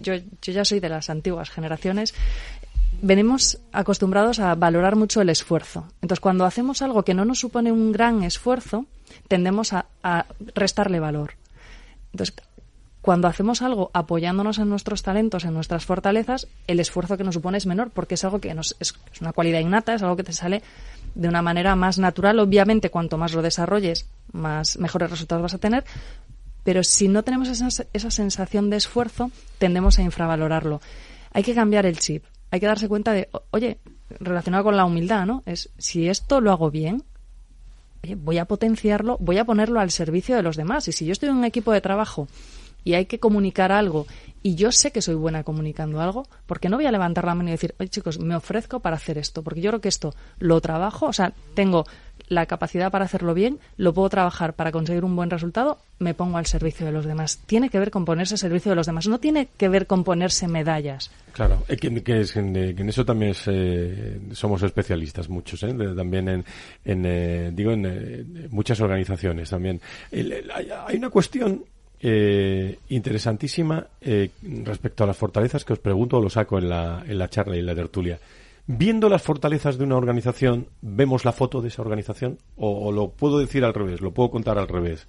[0.00, 2.14] yo, yo ya soy de las antiguas generaciones,
[3.02, 5.88] venimos acostumbrados a valorar mucho el esfuerzo.
[6.02, 8.86] Entonces, cuando hacemos algo que no nos supone un gran esfuerzo,
[9.28, 11.34] tendemos a, a restarle valor.
[12.12, 12.34] Entonces,
[13.00, 17.58] cuando hacemos algo apoyándonos en nuestros talentos, en nuestras fortalezas, el esfuerzo que nos supone
[17.58, 20.32] es menor porque es algo que nos, es, una cualidad innata, es algo que te
[20.32, 20.62] sale
[21.14, 22.38] de una manera más natural.
[22.40, 25.84] Obviamente, cuanto más lo desarrolles, más mejores resultados vas a tener.
[26.64, 30.80] Pero si no tenemos esa, esa sensación de esfuerzo, tendemos a infravalorarlo.
[31.32, 32.24] Hay que cambiar el chip.
[32.50, 33.78] Hay que darse cuenta de, oye,
[34.20, 35.42] relacionado con la humildad, ¿no?
[35.46, 37.04] Es si esto lo hago bien,
[38.02, 40.88] oye, voy a potenciarlo, voy a ponerlo al servicio de los demás.
[40.88, 42.28] Y si yo estoy en un equipo de trabajo
[42.84, 44.06] y hay que comunicar algo
[44.42, 47.48] y yo sé que soy buena comunicando algo, porque no voy a levantar la mano
[47.48, 50.60] y decir, oye chicos, me ofrezco para hacer esto, porque yo creo que esto lo
[50.60, 51.84] trabajo, o sea, tengo
[52.28, 56.38] la capacidad para hacerlo bien, lo puedo trabajar para conseguir un buen resultado, me pongo
[56.38, 57.40] al servicio de los demás.
[57.46, 60.04] Tiene que ver con ponerse al servicio de los demás, no tiene que ver con
[60.04, 61.10] ponerse medallas.
[61.32, 65.74] Claro, eh, que, es- en, eh, que en eso también eh, somos especialistas muchos, ¿eh?
[65.96, 66.44] También en,
[66.84, 69.80] en, digo, en muchas organizaciones también.
[70.12, 71.64] Hay una cuestión
[72.00, 74.30] eh, interesantísima eh,
[74.64, 77.56] respecto a las fortalezas que os pregunto o lo saco en la, en la charla
[77.56, 78.18] y en la tertulia.
[78.70, 82.36] Viendo las fortalezas de una organización, ¿vemos la foto de esa organización?
[82.58, 85.06] O, lo puedo decir al revés, lo puedo contar al revés.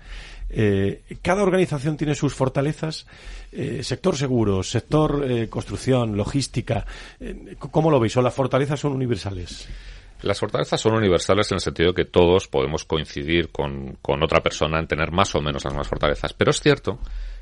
[0.49, 3.06] Eh, cada organización tiene sus fortalezas.
[3.52, 6.86] Eh, sector seguro, sector eh, construcción, logística.
[7.60, 8.15] ¿Cómo lo veis?
[8.15, 9.67] ¿O las fortalezas son universales?
[10.21, 14.41] Las fortalezas son universales en el sentido de que todos podemos coincidir con, con otra
[14.41, 16.34] persona en tener más o menos las mismas fortalezas.
[16.34, 16.99] Pero es cierto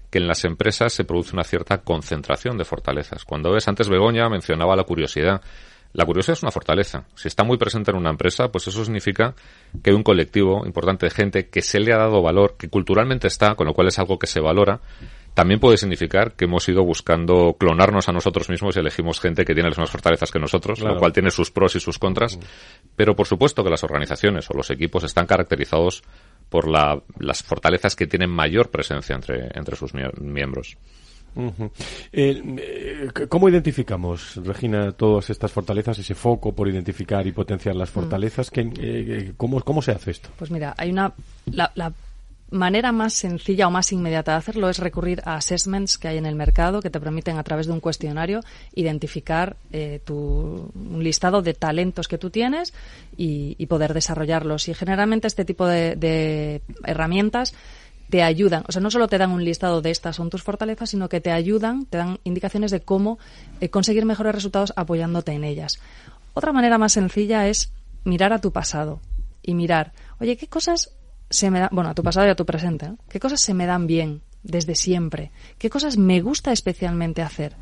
[0.09, 3.25] que en las empresas se produce una cierta concentración de fortalezas.
[3.25, 5.41] Cuando ves, antes Begoña mencionaba la curiosidad.
[5.93, 7.05] La curiosidad es una fortaleza.
[7.15, 9.33] Si está muy presente en una empresa, pues eso significa
[9.83, 13.27] que hay un colectivo importante de gente que se le ha dado valor, que culturalmente
[13.27, 14.79] está, con lo cual es algo que se valora.
[15.37, 19.53] También puede significar que hemos ido buscando clonarnos a nosotros mismos y elegimos gente que
[19.53, 22.39] tiene las mismas fortalezas que nosotros, lo cual tiene sus pros y sus contras.
[22.95, 26.01] Pero por supuesto que las organizaciones o los equipos están caracterizados
[26.49, 30.75] por las fortalezas que tienen mayor presencia entre, entre sus miembros.
[32.11, 37.93] Eh, ¿Cómo identificamos, Regina, todas estas fortalezas, ese foco por identificar y potenciar las mm.
[37.93, 38.51] fortalezas?
[38.55, 40.29] Eh, ¿cómo, ¿Cómo se hace esto?
[40.35, 41.13] Pues mira, hay una.
[41.45, 41.93] La, la
[42.49, 46.25] manera más sencilla o más inmediata de hacerlo es recurrir a assessments que hay en
[46.25, 48.41] el mercado que te permiten a través de un cuestionario
[48.73, 52.73] identificar eh, tu, un listado de talentos que tú tienes
[53.17, 54.69] y, poder desarrollarlos.
[54.69, 57.53] Y generalmente este tipo de, herramientas
[58.09, 60.91] te ayudan, o sea, no solo te dan un listado de estas son tus fortalezas,
[60.91, 63.19] sino que te ayudan, te dan indicaciones de cómo
[63.59, 65.81] eh, conseguir mejores resultados apoyándote en ellas.
[66.33, 67.73] Otra manera más sencilla es
[68.05, 69.01] mirar a tu pasado
[69.43, 70.96] y mirar, oye, ¿qué cosas
[71.29, 73.65] se me da, bueno, a tu pasado y a tu presente, ¿qué cosas se me
[73.65, 75.31] dan bien desde siempre?
[75.57, 77.55] ¿Qué cosas me gusta especialmente hacer?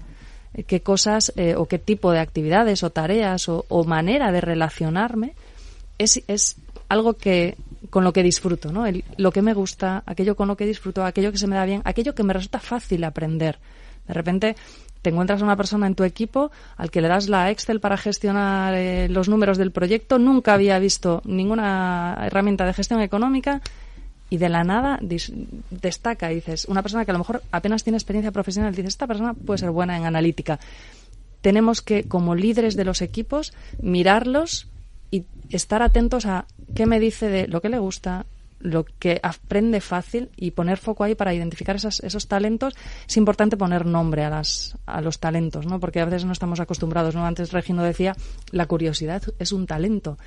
[0.68, 5.34] ¿Qué cosas eh, o qué tipo de actividades o tareas o, manera de relacionarme
[5.98, 7.58] es, es algo que
[7.90, 8.86] con lo que disfruto, ¿no?
[9.18, 11.82] lo que me gusta, aquello con lo que disfruto, aquello que se me da bien,
[11.86, 13.60] aquello que me resulta fácil aprender.
[14.08, 14.56] De repente
[15.06, 17.96] te encuentras a una persona en tu equipo al que le das la Excel para
[17.96, 23.62] gestionar eh, los números del proyecto, nunca había visto ninguna herramienta de gestión económica
[24.32, 25.00] y de la nada
[25.70, 29.36] destaca, dices, una persona que a lo mejor apenas tiene experiencia profesional, dices, esta persona
[29.36, 30.60] puede ser buena en analítica.
[31.42, 34.70] Tenemos que, como líderes de los equipos, mirarlos
[35.12, 38.26] y estar atentos a qué me dice de lo que le gusta,
[38.60, 42.76] lo que aprende fácil y poner foco ahí para identificar esos talentos.
[43.08, 45.80] Es importante poner nombre a, las, a los talentos, ¿no?
[45.80, 47.26] Porque a veces no estamos acostumbrados, ¿no?
[47.26, 48.16] Antes Regino decía,
[48.52, 50.18] la curiosidad es un talento.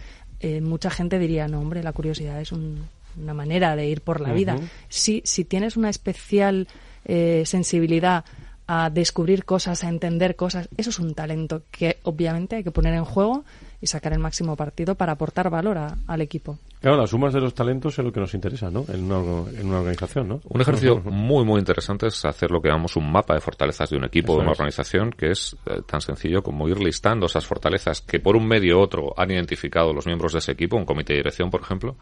[0.40, 4.32] Eh, mucha gente diría, no, hombre, la curiosidad es una manera de ir por la
[4.32, 4.56] vida.
[4.88, 6.68] Si, si tienes una especial
[7.04, 8.24] eh, sensibilidad
[8.66, 12.94] a descubrir cosas, a entender cosas, eso es un talento que obviamente hay que poner
[12.94, 13.44] en juego
[13.80, 16.58] y sacar el máximo partido para aportar valor al equipo.
[16.80, 18.84] Claro, las sumas de los talentos es lo que nos interesa, ¿no?
[18.88, 20.40] En una, en una organización, ¿no?
[20.48, 23.96] Un ejercicio muy, muy interesante es hacer lo que llamamos un mapa de fortalezas de
[23.96, 28.00] un equipo, de una organización, que es eh, tan sencillo como ir listando esas fortalezas
[28.00, 31.12] que por un medio u otro han identificado los miembros de ese equipo, un comité
[31.12, 31.96] de dirección, por ejemplo,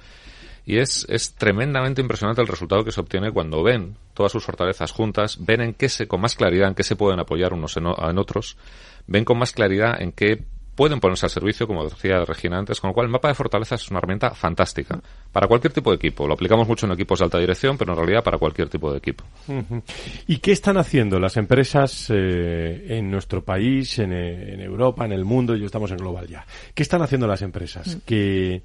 [0.67, 4.91] y es, es tremendamente impresionante el resultado que se obtiene cuando ven todas sus fortalezas
[4.91, 7.87] juntas, ven en qué se, con más claridad en qué se pueden apoyar unos en,
[7.87, 8.57] en otros,
[9.07, 10.45] ven con más claridad en qué
[10.77, 13.83] pueden ponerse al servicio, como decía Regina antes, con lo cual el mapa de fortalezas
[13.83, 15.01] es una herramienta fantástica
[15.33, 16.27] para cualquier tipo de equipo.
[16.29, 18.99] Lo aplicamos mucho en equipos de alta dirección, pero en realidad para cualquier tipo de
[18.99, 19.25] equipo.
[20.29, 25.25] ¿Y qué están haciendo las empresas eh, en nuestro país, en, en, Europa, en el
[25.25, 25.57] mundo?
[25.57, 26.47] Y estamos en global ya.
[26.75, 27.97] ¿Qué están haciendo las empresas?
[27.97, 28.01] Mm.
[28.07, 28.63] Que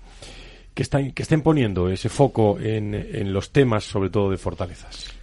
[0.73, 5.13] que, están, que estén poniendo ese foco en, en los temas, sobre todo de fortalezas?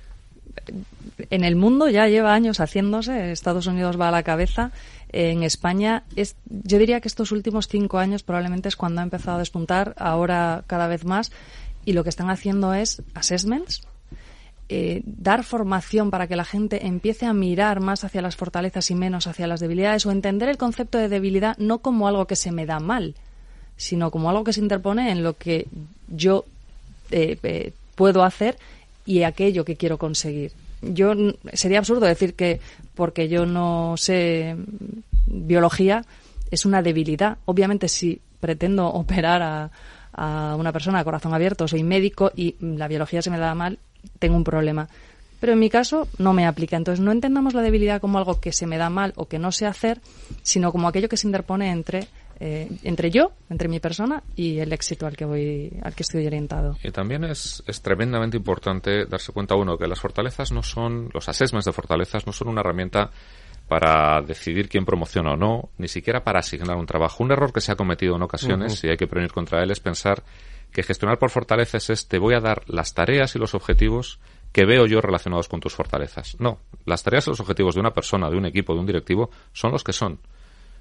[1.30, 4.70] En el mundo ya lleva años haciéndose, Estados Unidos va a la cabeza.
[5.10, 9.36] En España, es, yo diría que estos últimos cinco años probablemente es cuando ha empezado
[9.36, 11.32] a despuntar, ahora cada vez más,
[11.84, 13.82] y lo que están haciendo es assessments,
[14.68, 18.94] eh, dar formación para que la gente empiece a mirar más hacia las fortalezas y
[18.94, 22.52] menos hacia las debilidades, o entender el concepto de debilidad no como algo que se
[22.52, 23.14] me da mal,
[23.78, 25.68] sino como algo que se interpone en lo que
[26.08, 26.44] yo
[27.10, 28.58] eh, eh, puedo hacer
[29.06, 30.52] y aquello que quiero conseguir.
[30.82, 31.12] Yo
[31.52, 32.60] sería absurdo decir que
[32.94, 34.56] porque yo no sé
[35.26, 36.04] biología
[36.50, 37.38] es una debilidad.
[37.44, 39.70] Obviamente si pretendo operar a,
[40.56, 43.78] una persona a corazón abierto, soy médico y la biología se me da mal,
[44.18, 44.88] tengo un problema.
[45.38, 46.76] Pero en mi caso no me aplica.
[46.76, 49.52] Entonces no entendamos la debilidad como algo que se me da mal o que no
[49.52, 50.00] sé hacer,
[50.42, 52.08] sino como aquello que se interpone entre
[52.40, 56.26] eh, entre yo, entre mi persona y el éxito al que voy, al que estoy
[56.26, 56.76] orientado.
[56.84, 61.28] Y también es, es tremendamente importante darse cuenta uno que las fortalezas no son, los
[61.28, 63.10] assessments de fortalezas no son una herramienta
[63.66, 67.22] para decidir quién promociona o no, ni siquiera para asignar un trabajo.
[67.22, 69.80] Un error que se ha cometido en ocasiones y hay que prevenir contra él es
[69.80, 70.22] pensar
[70.72, 74.20] que gestionar por fortalezas es te voy a dar las tareas y los objetivos
[74.52, 76.36] que veo yo relacionados con tus fortalezas.
[76.40, 79.30] No, las tareas y los objetivos de una persona, de un equipo, de un directivo
[79.52, 80.20] son los que son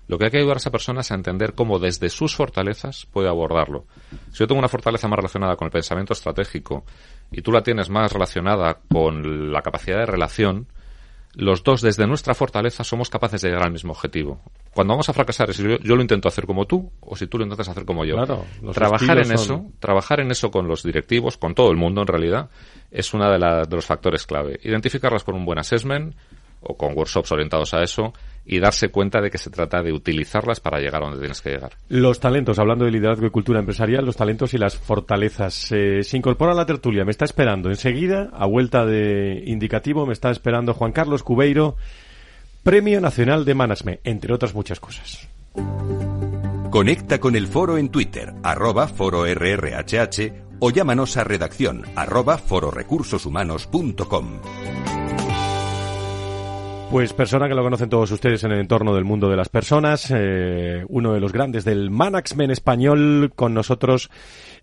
[0.07, 3.05] Lo que hay que ayudar a esa persona es a entender cómo desde sus fortalezas
[3.11, 3.85] puede abordarlo.
[4.31, 6.85] Si yo tengo una fortaleza más relacionada con el pensamiento estratégico
[7.31, 10.67] y tú la tienes más relacionada con la capacidad de relación,
[11.33, 14.41] los dos desde nuestra fortaleza somos capaces de llegar al mismo objetivo.
[14.73, 17.27] Cuando vamos a fracasar es si yo, yo lo intento hacer como tú o si
[17.27, 18.15] tú lo intentas hacer como yo.
[18.15, 22.07] Claro, trabajar en eso, trabajar en eso con los directivos, con todo el mundo en
[22.07, 22.49] realidad,
[22.91, 23.37] es uno de,
[23.67, 24.59] de los factores clave.
[24.63, 26.15] Identificarlas con un buen assessment
[26.61, 28.13] o con workshops orientados a eso
[28.47, 31.49] y darse cuenta de que se trata de utilizarlas para llegar a donde tienes que
[31.49, 31.73] llegar.
[31.89, 35.69] Los talentos, hablando de liderazgo y cultura empresarial, los talentos y las fortalezas.
[35.71, 40.13] Eh, se incorpora a la tertulia, me está esperando enseguida, a vuelta de indicativo, me
[40.13, 41.75] está esperando Juan Carlos Cubeiro,
[42.63, 45.27] Premio Nacional de Management, entre otras muchas cosas.
[46.69, 54.39] Conecta con el foro en Twitter, arroba foro RRHH o llámanos a redacción arroba fororecursoshumanos.com.
[56.91, 60.11] Pues persona que lo conocen todos ustedes en el entorno del mundo de las personas,
[60.15, 64.09] eh, uno de los grandes del Management español con nosotros,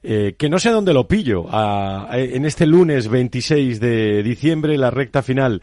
[0.02, 4.78] eh, que no sé dónde lo pillo, a- a- en este lunes 26 de diciembre,
[4.78, 5.60] la recta final,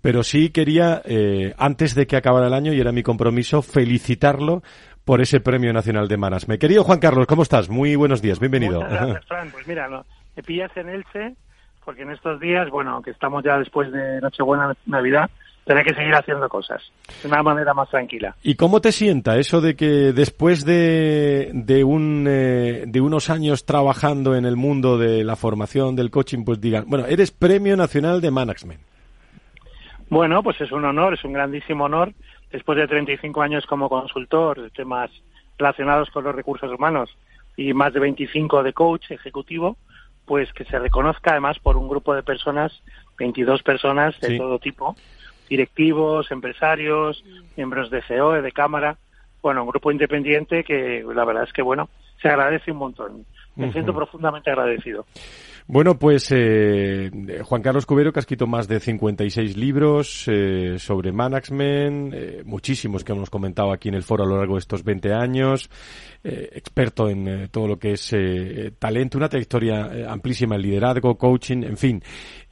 [0.00, 4.62] pero sí quería, eh, antes de que acabara el año, y era mi compromiso, felicitarlo
[5.04, 6.60] por ese Premio Nacional de Management.
[6.60, 7.68] Querido Juan Carlos, ¿cómo estás?
[7.68, 8.80] Muy buenos días, bienvenido.
[8.82, 9.50] Muchas gracias, Fran.
[9.50, 10.04] Pues mira, no,
[10.36, 11.34] me pillas en Elche,
[11.84, 15.28] porque en estos días, bueno, aunque estamos ya después de Nochebuena, Navidad,
[15.66, 16.82] hay que seguir haciendo cosas
[17.22, 18.36] de una manera más tranquila.
[18.42, 23.64] ¿Y cómo te sienta eso de que después de, de, un, eh, de unos años
[23.64, 28.20] trabajando en el mundo de la formación del coaching, pues digan, bueno, eres Premio Nacional
[28.20, 28.80] de Management?
[30.10, 32.12] Bueno, pues es un honor, es un grandísimo honor,
[32.52, 35.10] después de 35 años como consultor de temas
[35.58, 37.10] relacionados con los recursos humanos
[37.56, 39.76] y más de 25 de coach ejecutivo,
[40.26, 42.72] pues que se reconozca además por un grupo de personas,
[43.18, 44.38] 22 personas de Sí.
[44.38, 44.96] todo tipo,
[45.48, 47.24] directivos, empresarios,
[47.56, 48.96] miembros de COE, de Cámara,
[49.42, 51.90] bueno, un grupo independiente que la verdad es que, bueno,
[52.20, 53.26] se agradece un montón.
[53.56, 55.04] Me siento profundamente agradecido.
[55.66, 57.10] Bueno, pues eh,
[57.42, 63.02] Juan Carlos Cubero, que ha escrito más de 56 libros eh, sobre management, eh, muchísimos
[63.02, 65.70] que hemos comentado aquí en el foro a lo largo de estos 20 años,
[66.22, 71.16] eh, experto en eh, todo lo que es eh, talento, una trayectoria amplísima en liderazgo,
[71.16, 72.02] coaching, en fin.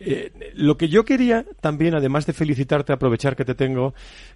[0.01, 3.93] Eh, lo que yo quería también, además de felicitarte, aprovechar que te tengo,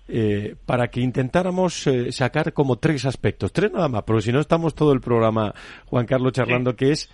[0.06, 4.40] eh, para que intentáramos eh, sacar como tres aspectos, tres nada más, porque si no
[4.40, 5.54] estamos todo el programa,
[5.86, 7.08] Juan Carlos, charlando, que es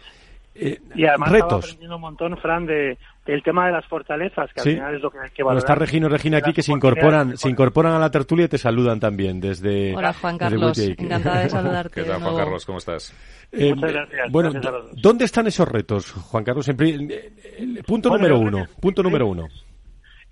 [0.54, 1.64] eh, Y además estaba retos.
[1.64, 4.68] aprendiendo un montón, Fran, de, del tema de las fortalezas, que Sí.
[4.70, 5.70] al final es lo que hay que Bueno, valorar.
[5.70, 9.00] está Regino Regina aquí que se incorporan, se incorporan a la tertulia y te saludan
[9.00, 9.94] también desde.
[9.96, 10.78] Hola, Juan desde Carlos.
[10.78, 11.02] Witty.
[11.04, 12.02] Encantada de saludarte.
[12.02, 12.36] ¿Qué tal, Juan.
[12.36, 12.66] Carlos?
[12.66, 13.14] ¿Cómo estás?
[13.52, 15.02] Eh, Muchas gracias, Bueno, gracias a ¿dó- los dos.
[15.02, 16.68] ¿dónde están esos retos, Juan Carlos?
[16.68, 16.76] En
[17.86, 18.66] punto Bueno, número uno.
[18.80, 19.48] Punto número uno.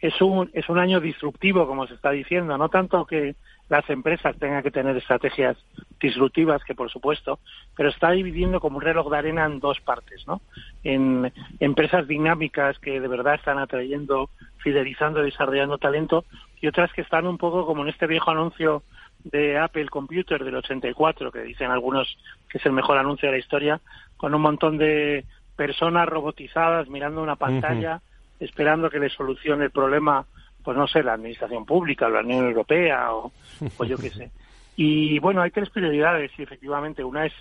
[0.00, 2.56] es un, es un año disruptivo, como se está diciendo.
[2.56, 3.34] No tanto que
[3.70, 5.56] las empresas tengan que tener estrategias
[6.00, 7.38] disruptivas, que por supuesto,
[7.76, 10.42] pero está dividiendo como un reloj de arena en dos partes, ¿no?
[10.82, 16.24] En empresas dinámicas que de verdad están atrayendo, fidelizando, desarrollando talento,
[16.60, 18.82] y otras que están un poco como en este viejo anuncio
[19.22, 22.18] de Apple Computer del 84, que dicen algunos
[22.48, 23.80] que es el mejor anuncio de la historia,
[24.16, 28.00] con un montón de personas robotizadas mirando una pantalla,
[28.40, 30.26] esperando que le solucione el problema,
[30.62, 33.32] pues no sé, la administración pública, la Unión Europea o,
[33.78, 34.30] o yo qué sé.
[34.76, 37.32] Y bueno, hay tres prioridades y efectivamente una es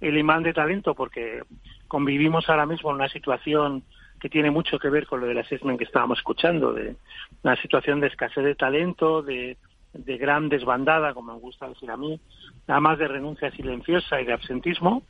[0.00, 1.42] el imán de talento porque
[1.86, 3.82] convivimos ahora mismo en una situación
[4.20, 6.96] que tiene mucho que ver con lo del assessment que estábamos escuchando, de
[7.44, 9.56] una situación de escasez de talento, de,
[9.92, 12.20] de gran desbandada, como me gusta decir a mí,
[12.66, 15.02] nada más de renuncia silenciosa y de absentismo.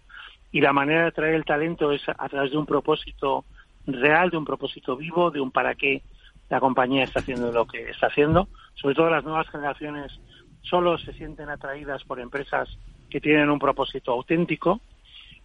[0.51, 3.45] Y la manera de traer el talento es a través de un propósito
[3.87, 6.03] real, de un propósito vivo, de un para qué
[6.49, 8.49] la compañía está haciendo lo que está haciendo.
[8.75, 10.19] Sobre todo las nuevas generaciones
[10.63, 12.69] solo se sienten atraídas por empresas
[13.11, 14.81] que tienen un propósito auténtico.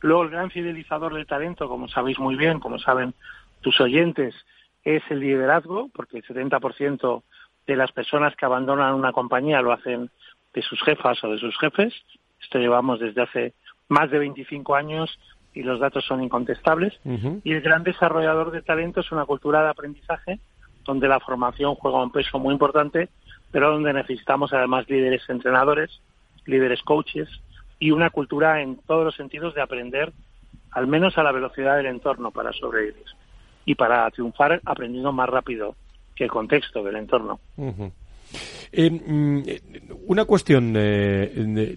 [0.01, 3.13] Luego el gran fidelizador del talento, como sabéis muy bien, como saben
[3.61, 4.35] tus oyentes,
[4.83, 7.23] es el liderazgo, porque el 70%
[7.65, 10.09] de las personas que abandonan una compañía lo hacen
[10.53, 11.93] de sus jefas o de sus jefes.
[12.41, 13.53] Esto llevamos desde hace
[13.87, 15.17] más de 25 años
[15.53, 16.93] y los datos son incontestables.
[17.43, 20.39] Y el gran desarrollador de talento es una cultura de aprendizaje
[20.85, 23.09] donde la formación juega un peso muy importante,
[23.51, 25.91] pero donde necesitamos además líderes entrenadores,
[26.45, 27.29] líderes coaches
[27.79, 30.11] y una cultura en todos los sentidos de aprender
[30.71, 33.05] al menos a la velocidad del entorno para sobrevivir
[33.65, 35.75] y para triunfar aprendiendo más rápido
[36.15, 37.39] que el contexto del entorno.
[38.71, 39.61] Eh, mm, eh,
[40.07, 41.75] una cuestión, eh,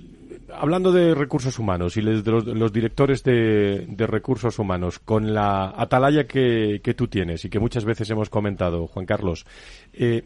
[0.58, 6.80] hablando de recursos humanos y de los, directores de, recursos humanos, con la atalaya que,
[6.82, 9.46] que tú tienes y que muchas veces hemos comentado, Juan Carlos,
[9.92, 10.24] eh,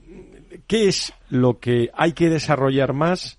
[0.66, 3.38] ¿qué es lo que hay que desarrollar más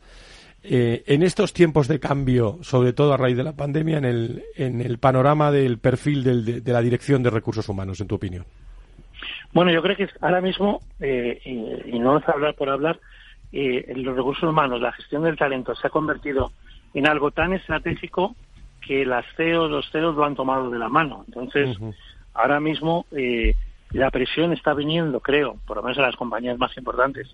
[0.64, 4.44] eh, en estos tiempos de cambio, sobre todo a raíz de la pandemia, en el,
[4.56, 8.46] en el panorama del perfil del, de, la dirección de recursos humanos, en tu opinión?
[9.54, 13.00] Bueno, yo creo que ahora mismo, eh, y, no es hablar por hablar,
[13.52, 16.52] eh, los recursos humanos, la gestión del talento se ha convertido
[16.94, 18.36] en algo tan estratégico
[18.86, 21.24] que las CEOs, los CEOs lo han tomado de la mano.
[21.28, 21.78] Entonces,
[22.34, 23.56] ahora mismo eh,
[23.92, 27.28] la presión está viniendo, creo, por lo menos en las compañías más importantes,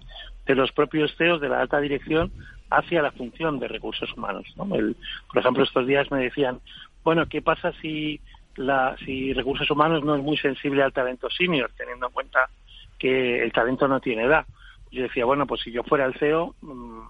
[0.45, 2.31] de los propios CEOs de la alta dirección
[2.69, 4.45] hacia la función de recursos humanos.
[4.57, 6.59] por ejemplo, estos días me decían,
[7.03, 8.19] bueno, ¿qué pasa si,
[8.55, 12.49] la, si recursos humanos no es muy sensible al talento senior, teniendo en cuenta
[12.99, 14.45] que el talento no tiene edad?
[14.91, 17.01] Yo decía, bueno, pues si yo fuera el CEO, mm,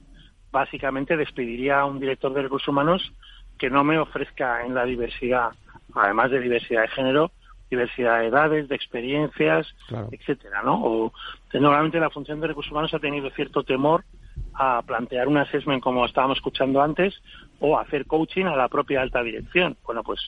[0.51, 3.11] básicamente despediría a un director de recursos humanos
[3.57, 5.51] que no me ofrezca en la diversidad,
[5.93, 7.31] además de diversidad de género,
[7.69, 9.67] diversidad de edades, de experiencias,
[10.11, 10.81] etcétera, ¿no?
[10.83, 11.13] O
[11.53, 14.05] normalmente la función de recursos humanos ha tenido cierto temor
[14.53, 17.21] a plantear un assessment como estábamos escuchando antes
[17.59, 19.75] o hacer coaching a la propia alta dirección.
[19.85, 20.19] Bueno, pues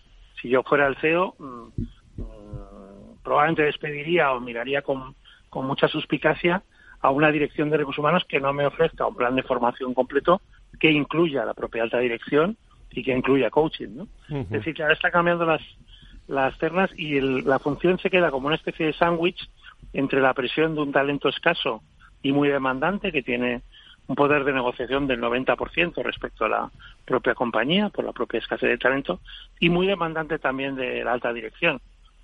[0.41, 5.15] si yo fuera el CEO, mm, mm, probablemente despediría o miraría con,
[5.49, 6.63] con mucha suspicacia
[7.01, 10.41] a una dirección de recursos humanos que no me ofrezca un plan de formación completo
[10.79, 12.57] que incluya la propia alta dirección
[12.91, 14.07] y que incluya coaching, ¿no?
[14.29, 15.61] Es decir, que ahora está cambiando las,
[16.27, 19.49] las ternas y la función se queda como una especie de sándwich
[19.93, 21.81] entre la presión de un talento escaso
[22.21, 23.61] y muy demandante que tiene
[24.07, 26.71] un poder de negociación del 90% respecto a la
[27.05, 29.19] propia compañía por la propia escasez de talento
[29.59, 31.79] y muy demandante también de la alta dirección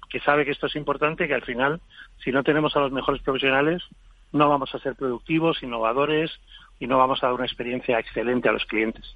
[0.10, 1.82] que sabe que esto es importante y que al final
[2.24, 3.84] si no tenemos a los mejores profesionales
[4.36, 6.32] no vamos a ser productivos, innovadores
[6.78, 9.16] y no vamos a dar una experiencia excelente a los clientes.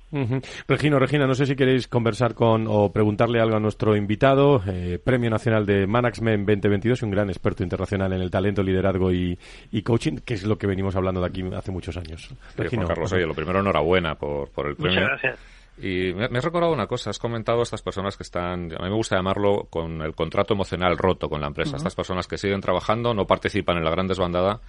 [0.65, 4.97] Regino, Regina, no sé si queréis conversar con o preguntarle algo a nuestro invitado, eh,
[5.03, 9.37] Premio Nacional de Management 2022 y un gran experto internacional en el talento, liderazgo y,
[9.83, 12.33] coaching, que es lo que venimos hablando de aquí hace muchos años.
[12.55, 15.01] Regino, Carlos, oye, lo primero, enhorabuena por, por el premio.
[15.01, 15.39] Muchas gracias.
[15.81, 18.89] Y me, has recordado una cosa, has comentado a estas personas que están, a mí
[18.89, 22.59] me gusta llamarlo con el contrato emocional roto con la empresa, estas personas que siguen
[22.59, 24.59] trabajando, no participan en la gran desbandada,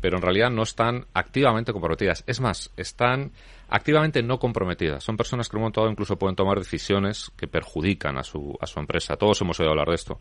[0.00, 2.24] pero en realidad no están activamente comprometidas.
[2.26, 3.32] Es más, están
[3.68, 5.02] activamente no comprometidas.
[5.02, 8.56] Son personas que en un momento dado incluso pueden tomar decisiones que perjudican a su,
[8.60, 9.16] a su empresa.
[9.16, 10.20] Todos hemos oído hablar de esto.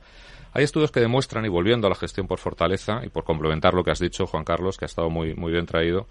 [0.53, 3.83] Hay estudios que demuestran, y volviendo a la gestión por fortaleza, y por complementar lo
[3.83, 6.07] que has dicho, Juan Carlos, que ha estado muy, muy bien traído,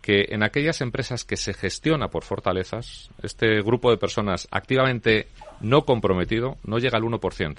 [0.00, 5.28] que en aquellas empresas que se gestiona por fortalezas, este grupo de personas activamente
[5.60, 7.58] no comprometido no llega al 1%.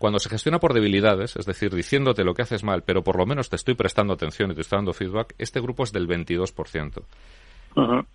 [0.00, 3.26] Cuando se gestiona por debilidades, es decir, diciéndote lo que haces mal, pero por lo
[3.26, 7.02] menos te estoy prestando atención y te estoy dando feedback, este grupo es del 22%.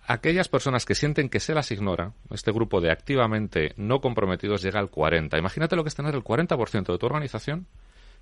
[0.08, 4.80] Aquellas personas que sienten que se las ignora, este grupo de activamente no comprometidos llega
[4.80, 5.38] al 40%.
[5.38, 7.68] Imagínate lo que es tener el 40% de tu organización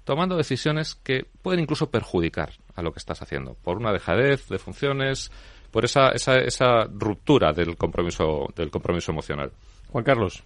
[0.05, 4.59] tomando decisiones que pueden incluso perjudicar a lo que estás haciendo, por una dejadez de
[4.59, 5.33] funciones,
[5.71, 9.53] por esa, esa, esa ruptura del compromiso, del compromiso emocional.
[9.89, 10.45] Juan Carlos.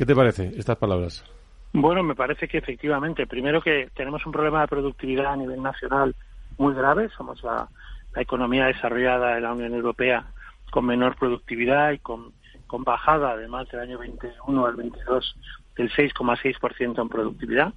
[0.00, 1.22] ¿Qué te parece estas palabras?
[1.74, 6.16] Bueno, me parece que efectivamente, primero que tenemos un problema de productividad a nivel nacional
[6.56, 7.68] muy grave, somos la,
[8.16, 10.24] economía desarrollada de la Unión Europea
[10.70, 12.32] con menor productividad y con,
[12.66, 15.36] con bajada, además del año 21 al 22,
[15.76, 17.74] del 6,6% en productividad,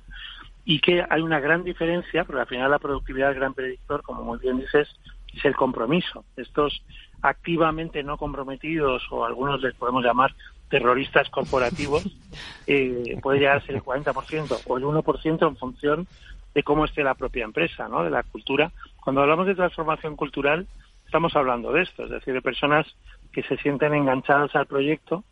[0.63, 4.24] y que hay una gran diferencia, porque al final la productividad del gran predictor, como
[4.24, 4.88] muy bien dices,
[5.36, 6.24] es el compromiso.
[6.38, 6.86] Estos
[7.21, 10.34] activamente no comprometidos, o algunos les podemos llamar
[10.70, 12.03] terroristas corporativos
[12.68, 16.07] eh, puede llegar a ser el 40% o el 1% en función
[16.53, 18.03] de cómo esté la propia empresa, ¿no?
[18.03, 18.72] de la cultura.
[19.03, 20.68] Cuando hablamos de transformación cultural,
[21.05, 22.86] estamos hablando de esto, es decir, de personas
[23.32, 25.24] que se sienten enganchadas al proyecto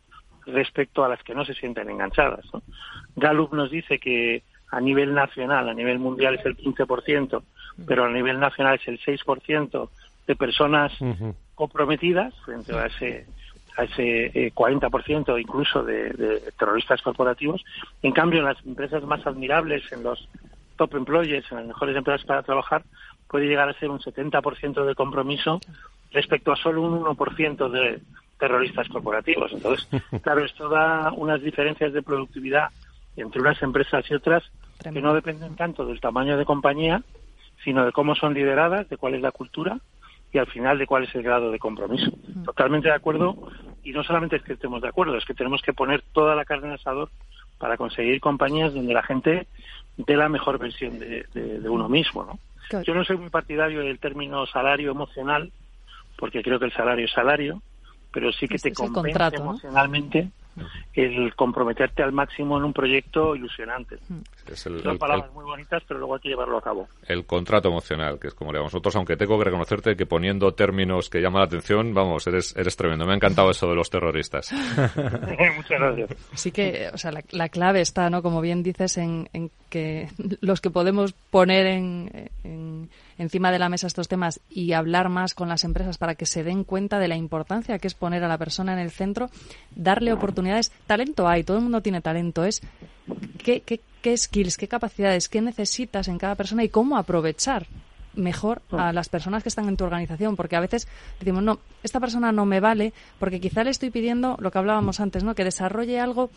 [0.46, 2.44] respecto a las que no se sienten enganchadas.
[2.52, 2.62] ¿no?
[3.16, 7.42] Gallup nos dice que a nivel nacional, a nivel mundial es el 15%,
[7.86, 9.88] pero a nivel nacional es el 6%
[10.26, 10.92] de personas
[11.54, 13.26] comprometidas frente a ese
[13.76, 17.64] a ese 40% eh, incluso de, terroristas corporativos.
[18.02, 20.28] En cambio, en las empresas más admirables, en los
[20.76, 22.82] top employers, en las mejores empresas para trabajar,
[23.28, 25.60] puede llegar a ser un 70% de compromiso
[26.12, 28.00] respecto a solo un 1% de
[28.38, 29.52] terroristas corporativos.
[29.52, 29.88] Entonces,
[30.22, 32.68] claro, esto da unas diferencias de productividad
[33.16, 34.42] entre unas empresas y otras
[34.82, 37.02] que no dependen tanto del tamaño de compañía,
[37.62, 39.78] sino de cómo son lideradas, de cuál es la cultura
[40.32, 42.10] y al final de cuál es el grado de compromiso.
[42.44, 43.36] Totalmente de acuerdo
[43.84, 46.44] y no solamente es que estemos de acuerdo, es que tenemos que poner toda la
[46.44, 47.10] carne en asador
[47.58, 49.46] para conseguir compañías donde la gente
[49.96, 51.26] dé la mejor versión de,
[51.68, 52.24] uno mismo.
[52.24, 52.82] ¿no?
[52.82, 55.52] Yo no soy muy partidario del término salario emocional
[56.16, 57.60] porque creo que el salario es salario,
[58.12, 60.30] pero sí que te compensa emocionalmente
[60.94, 63.96] el comprometerte al máximo en un proyecto ilusionante.
[64.50, 66.88] Es el, Son el- palabras el- muy bonitas, pero luego hay que llevarlo a cabo.
[67.06, 70.52] el contrato emocional, que es como le llamamos nosotros, aunque tengo que reconocerte que poniendo
[70.52, 73.04] términos que llaman la atención, vamos, eres, eres tremendo.
[73.06, 74.52] Me ha encantado eso de los terroristas.
[75.56, 76.10] Muchas gracias.
[76.34, 78.22] Sí que, o sea, la, la clave está, ¿no?
[78.22, 80.08] Como bien dices, en, en que
[80.40, 82.30] los que podemos poner en, en-
[83.18, 86.44] encima de la mesa estos temas y hablar más con las empresas para que se
[86.44, 89.30] den cuenta de la importancia que es poner a la persona en el centro,
[89.74, 90.72] darle oportunidades.
[90.86, 92.44] Talento hay, todo el mundo tiene talento.
[92.44, 92.62] Es
[93.38, 97.66] qué, qué, qué skills, qué capacidades, qué necesitas en cada persona y cómo aprovechar
[98.14, 100.86] mejor a las personas que están en tu organización, porque a veces
[101.18, 105.00] decimos, no, esta persona no me vale, porque quizá le estoy pidiendo lo que hablábamos
[105.00, 105.34] antes, ¿no?
[105.34, 106.30] Que desarrolle algo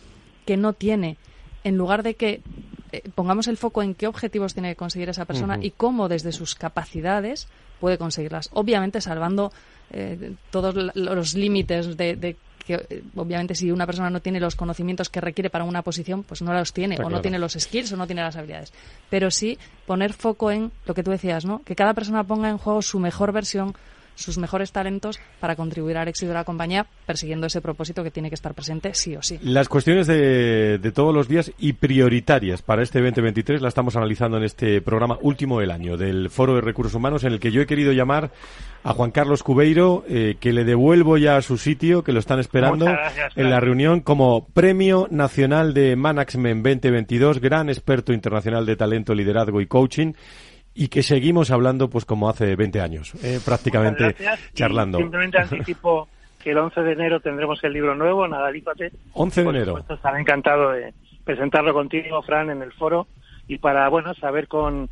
[0.46, 1.18] que no tiene,
[1.64, 2.40] en lugar de que
[2.96, 6.32] eh, pongamos el foco en qué objetivos tiene que conseguir esa persona y cómo desde
[6.32, 7.48] sus capacidades
[7.80, 8.48] puede conseguirlas.
[8.52, 9.52] Obviamente salvando
[9.90, 12.36] eh, todos los límites de, de
[12.66, 16.24] que eh, obviamente si una persona no tiene los conocimientos que requiere para una posición,
[16.24, 18.72] pues no los tiene, Está o no tiene los skills o no tiene las habilidades.
[19.08, 21.62] Pero sí poner foco en lo que tú decías, ¿no?
[21.62, 23.74] Que cada persona ponga en juego su mejor versión,
[24.16, 28.28] sus mejores talentos para contribuir al éxito de la compañía, persiguiendo ese propósito que tiene
[28.28, 29.38] que estar presente sí o sí.
[29.42, 34.38] Las cuestiones de, de todos los días y prioritarias para este 2023 las estamos analizando
[34.38, 37.60] en este programa último del año del Foro de Recursos Humanos en el que yo
[37.60, 38.32] he querido llamar
[38.82, 42.38] a Juan Carlos Cubeiro, eh, que le devuelvo ya a su sitio, que lo están
[42.38, 48.76] esperando gracias, en la reunión como Premio Nacional de Management 2022, gran experto internacional de
[48.76, 50.12] talento, liderazgo y coaching.
[50.78, 54.14] Y que seguimos hablando pues como hace 20 años, eh, prácticamente
[54.52, 54.98] charlando.
[54.98, 56.06] Simplemente anticipo
[56.38, 58.92] que el 11 de enero tendremos el libro nuevo, Nadalípate.
[59.14, 59.70] 11 de Por enero.
[59.72, 60.92] supuesto, estaré encantado de
[61.24, 63.06] presentarlo contigo, Fran, en el foro
[63.48, 64.88] y para, bueno, saber con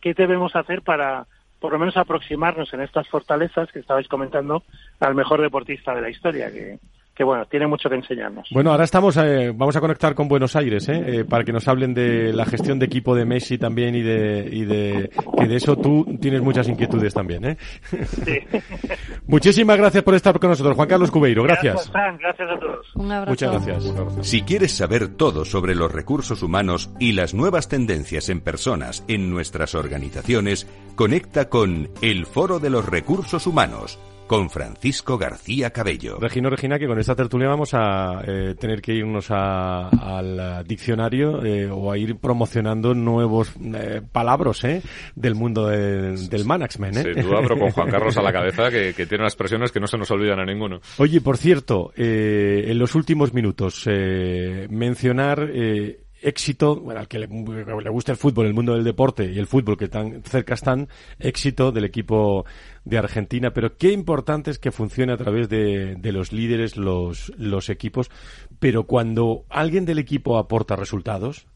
[0.00, 1.26] qué debemos hacer para,
[1.60, 4.64] por lo menos, aproximarnos en estas fortalezas que estabais comentando
[5.00, 6.78] al mejor deportista de la historia, que,
[7.14, 8.48] que bueno, tiene mucho que enseñarnos.
[8.50, 11.02] Bueno, ahora estamos, eh, vamos a conectar con Buenos Aires, ¿eh?
[11.06, 14.48] Eh, para que nos hablen de la gestión de equipo de Messi también y de,
[14.50, 17.56] y de que de eso tú tienes muchas inquietudes también, ¿eh?
[19.26, 21.90] Muchísimas gracias por estar con nosotros, Juan Carlos Cubeiro, gracias.
[21.90, 22.96] Fran, gracias a todos.
[22.96, 23.30] Un abrazo.
[23.30, 24.26] Muchas gracias.
[24.26, 29.30] Si quieres saber todo sobre los recursos humanos y las nuevas tendencias en personas en
[29.30, 36.16] nuestras organizaciones, conecta con El Foro de los Recursos Humanos con Francisco García Cabello.
[36.18, 41.44] Regino, Regina, que con esta tertulia vamos a eh, tener que irnos a- al diccionario
[41.44, 44.80] eh, o a ir promocionando nuevos eh, palabras ¿eh?
[45.14, 46.96] del mundo de- del management.
[46.96, 47.14] ¿eh?
[47.14, 49.80] Sin duda, pero con Juan Carlos a la cabeza, que, que tiene unas expresiones que
[49.80, 50.80] no se nos olvidan a ninguno.
[50.96, 57.18] Oye, por cierto, eh, en los últimos minutos, eh, mencionar eh, éxito, bueno, al que
[57.18, 60.54] le, le gusta el fútbol, el mundo del deporte y el fútbol que tan cerca
[60.54, 62.46] están, éxito del equipo
[62.84, 67.32] de Argentina, pero qué importante es que funcione a través de, de los líderes, los,
[67.38, 68.10] los equipos,
[68.58, 71.46] pero cuando alguien del equipo aporta resultados,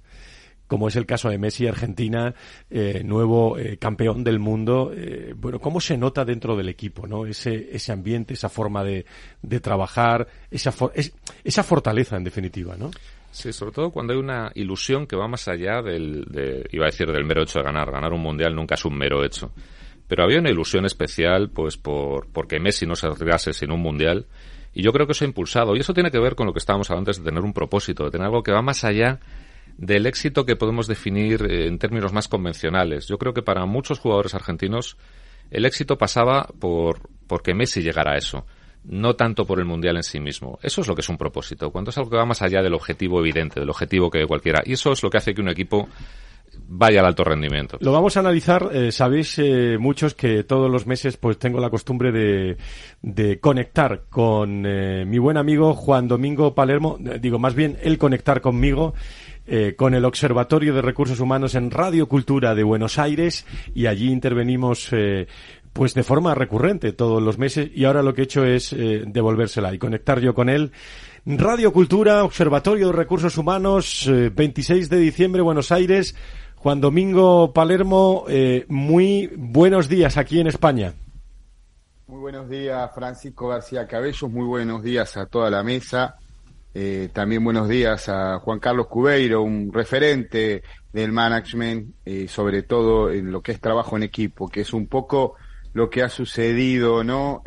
[0.69, 2.35] como es el caso de Messi, Argentina,
[2.71, 4.91] eh, nuevo eh, campeón del mundo.
[4.93, 7.25] eh, bueno, ¿cómo se nota dentro del equipo, no?
[7.25, 9.07] Ese, ese ambiente, esa forma de,
[9.43, 11.15] de trabajar, esa, for- es-
[11.45, 12.91] esa fortaleza, en definitiva, ¿no?
[13.31, 16.91] Sí, sobre todo cuando hay una ilusión que va más allá del, de, iba a
[16.91, 17.91] decir, del mero hecho de ganar.
[17.93, 19.53] Ganar un mundial nunca es un mero hecho.
[20.09, 24.27] Pero había una ilusión especial, pues, por, porque Messi no se retirase sin un mundial.
[24.73, 25.75] Y yo creo que eso ha impulsado.
[25.75, 28.05] Y eso tiene que ver con lo que estábamos hablando antes de tener un propósito,
[28.05, 29.21] de tener algo que va más allá
[29.79, 33.07] del éxito que podemos definir eh, en términos más convencionales.
[33.07, 34.97] Yo creo que para muchos jugadores argentinos
[35.51, 38.47] el éxito pasaba por porque Messi llegara a eso,
[38.85, 40.59] no tanto por el mundial en sí mismo.
[40.63, 42.75] Eso es lo que es un propósito, cuando es algo que va más allá del
[42.75, 44.63] objetivo evidente, del objetivo que cualquiera.
[44.65, 45.89] Y eso es lo que hace que un equipo
[46.69, 47.79] vaya al alto rendimiento.
[47.81, 48.69] Lo vamos a analizar.
[48.73, 52.57] eh, sabéis eh, muchos que todos los meses pues tengo la costumbre de,
[53.03, 56.99] de conectar con eh, mi buen amigo Juan Domingo Palermo.
[57.05, 58.95] eh, digo, más bien él conectar conmigo.
[59.49, 63.47] eh, con el Observatorio de Recursos Humanos en Radio Cultura de Buenos Aires
[63.77, 65.29] y allí intervenimos eh,
[65.73, 69.05] pues de forma recurrente todos los meses y ahora lo que he hecho es eh,
[69.07, 70.73] devolvérsela y conectar yo con él.
[71.27, 76.17] Radio Cultura, Observatorio de Recursos Humanos, eh, 26 de diciembre, Buenos Aires.
[76.67, 80.95] Juan Domingo Palermo, eh, muy buenos días aquí en España.
[82.09, 84.29] Muy buenos días, Francisco García Cabellos.
[84.29, 86.17] Muy buenos días a toda la mesa.
[86.75, 93.13] Eh, también buenos días a Juan Carlos Cubeiro, un referente del management, eh, sobre todo
[93.13, 95.37] en lo que es trabajo en equipo, que es un poco
[95.73, 97.43] lo que ha sucedido, ¿no?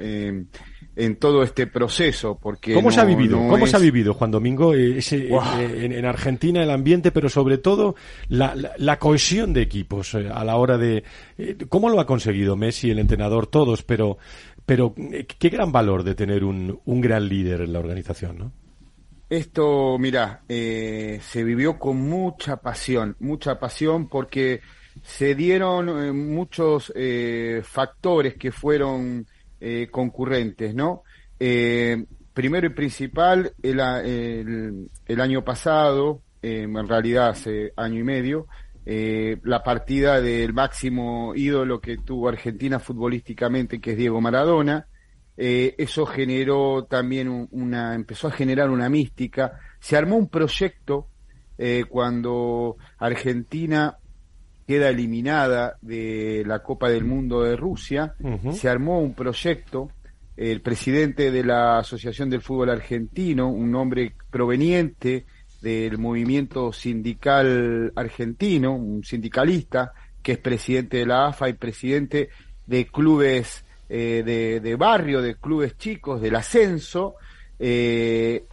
[0.99, 3.37] En todo este proceso, porque ¿Cómo se ha vivido?
[3.39, 5.41] no ¿Cómo es- se ha vivido, Juan Domingo, eh, ese, Wow.
[5.59, 7.95] eh, en, en Argentina el ambiente, pero sobre todo
[8.27, 11.03] la, la- la cohesión de equipos eh, a la hora de
[11.37, 14.17] eh, cómo lo ha conseguido Messi, el entrenador, todos, pero
[14.65, 18.51] pero eh, qué gran valor de tener un, un gran líder en la organización, ¿no?
[19.29, 24.61] Esto, mira, eh, se vivió con mucha pasión, mucha pasión porque
[25.03, 29.27] se dieron eh, muchos eh, factores que fueron
[29.59, 31.03] eh, concurrentes, ¿no?
[31.39, 33.79] Eh, primero y principal, el,
[35.07, 38.47] el- año pasado, eh, en realidad hace año y medio,
[38.85, 44.87] eh, la partida del máximo ídolo que tuvo Argentina futbolísticamente, que es Diego Maradona,
[45.41, 49.57] eso generó también un- una, empezó a generar una mística.
[49.79, 51.07] Se armó un proyecto
[51.89, 53.97] cuando Argentina
[54.69, 58.13] queda eliminada de la Copa del Mundo de Rusia,
[58.51, 59.89] se armó un proyecto.
[60.37, 65.25] El presidente de la Asociación del Fútbol Argentino, un hombre proveniente
[65.59, 69.91] del movimiento sindical argentino, un sindicalista,
[70.21, 72.29] que es presidente de la AFA y presidente
[72.67, 77.15] de clubes eh, de, de barrio, de clubes chicos, del ascenso,
[77.57, 78.45] eh,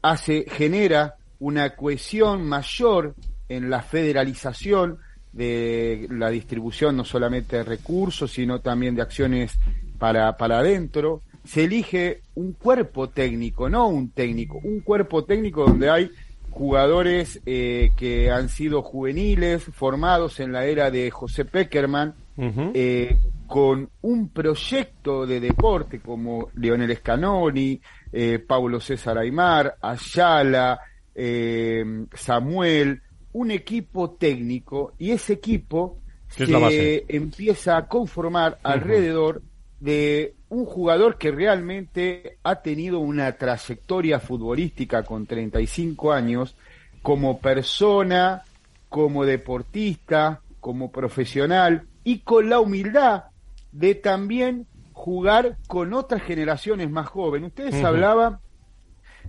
[0.00, 3.16] hace, genera una cohesión mayor
[3.48, 5.00] en la federalización
[5.36, 9.58] de la distribución no solamente de recursos, sino también de acciones
[9.98, 11.22] para, para adentro.
[11.44, 16.10] Se elige un cuerpo técnico, no un técnico, un cuerpo técnico donde hay
[16.50, 23.88] jugadores eh, que han sido juveniles, formados en la era de José Peckerman, eh, con
[24.02, 27.80] un proyecto de deporte como Lionel Scanoni,
[28.12, 30.80] eh, Paulo César Aymar, Ayala,
[31.14, 33.00] eh, Samuel,
[33.36, 39.42] un equipo técnico y ese equipo se empieza a conformar alrededor
[39.78, 46.56] de un jugador que realmente ha tenido una trayectoria futbolística con 35 años
[47.02, 48.42] como persona,
[48.88, 53.24] como deportista, como profesional y con la humildad
[53.70, 57.48] de también jugar con otras generaciones más jóvenes.
[57.48, 58.38] Ustedes hablaban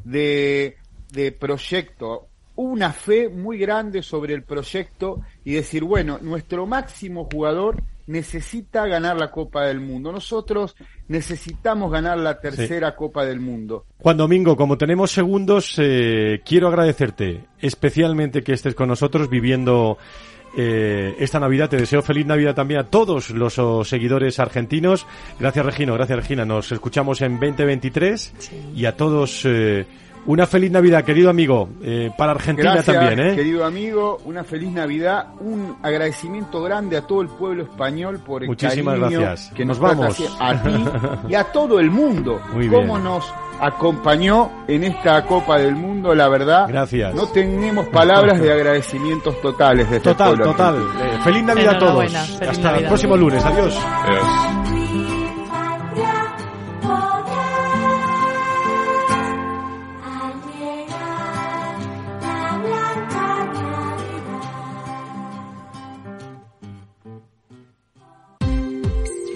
[0.05, 0.77] de,
[1.11, 7.83] de proyecto, una fe muy grande sobre el proyecto y decir, bueno, nuestro máximo jugador
[8.07, 10.11] necesita ganar la Copa del Mundo.
[10.11, 10.75] Nosotros
[11.07, 13.85] necesitamos ganar la tercera Copa del Mundo.
[13.99, 19.97] Juan Domingo, como tenemos segundos, eh, quiero agradecerte especialmente que estés con nosotros viviendo
[20.57, 21.69] eh, esta Navidad.
[21.69, 25.05] Te deseo feliz Navidad también a todos los oh, seguidores argentinos.
[25.39, 25.93] Gracias, Regino.
[25.93, 26.45] Gracias, Regina.
[26.45, 29.85] Nos escuchamos en 2023 y a todos eh,
[30.27, 33.19] una feliz Navidad, querido amigo, eh, para Argentina Gracias, también.
[33.31, 33.35] ¿eh?
[33.35, 38.49] querido amigo, una feliz Navidad, un agradecimiento grande a todo el pueblo español por el
[38.49, 39.53] Muchísimas cariño gracias.
[39.55, 40.37] que Nos nos, trata vamos.
[40.39, 42.39] a ti y a todo el mundo.
[42.53, 43.03] Muy Cómo bien.
[43.05, 46.65] nos acompañó en esta Copa del Mundo, la verdad.
[46.67, 47.15] Gracias.
[47.15, 50.75] No tenemos palabras de agradecimientos totales Total, el pueblo total.
[50.75, 51.05] argentino.
[51.05, 52.13] Eh, feliz Navidad a todos.
[52.15, 52.87] Hasta el Navidad.
[52.89, 53.43] próximo lunes.
[53.43, 54.76] Adiós.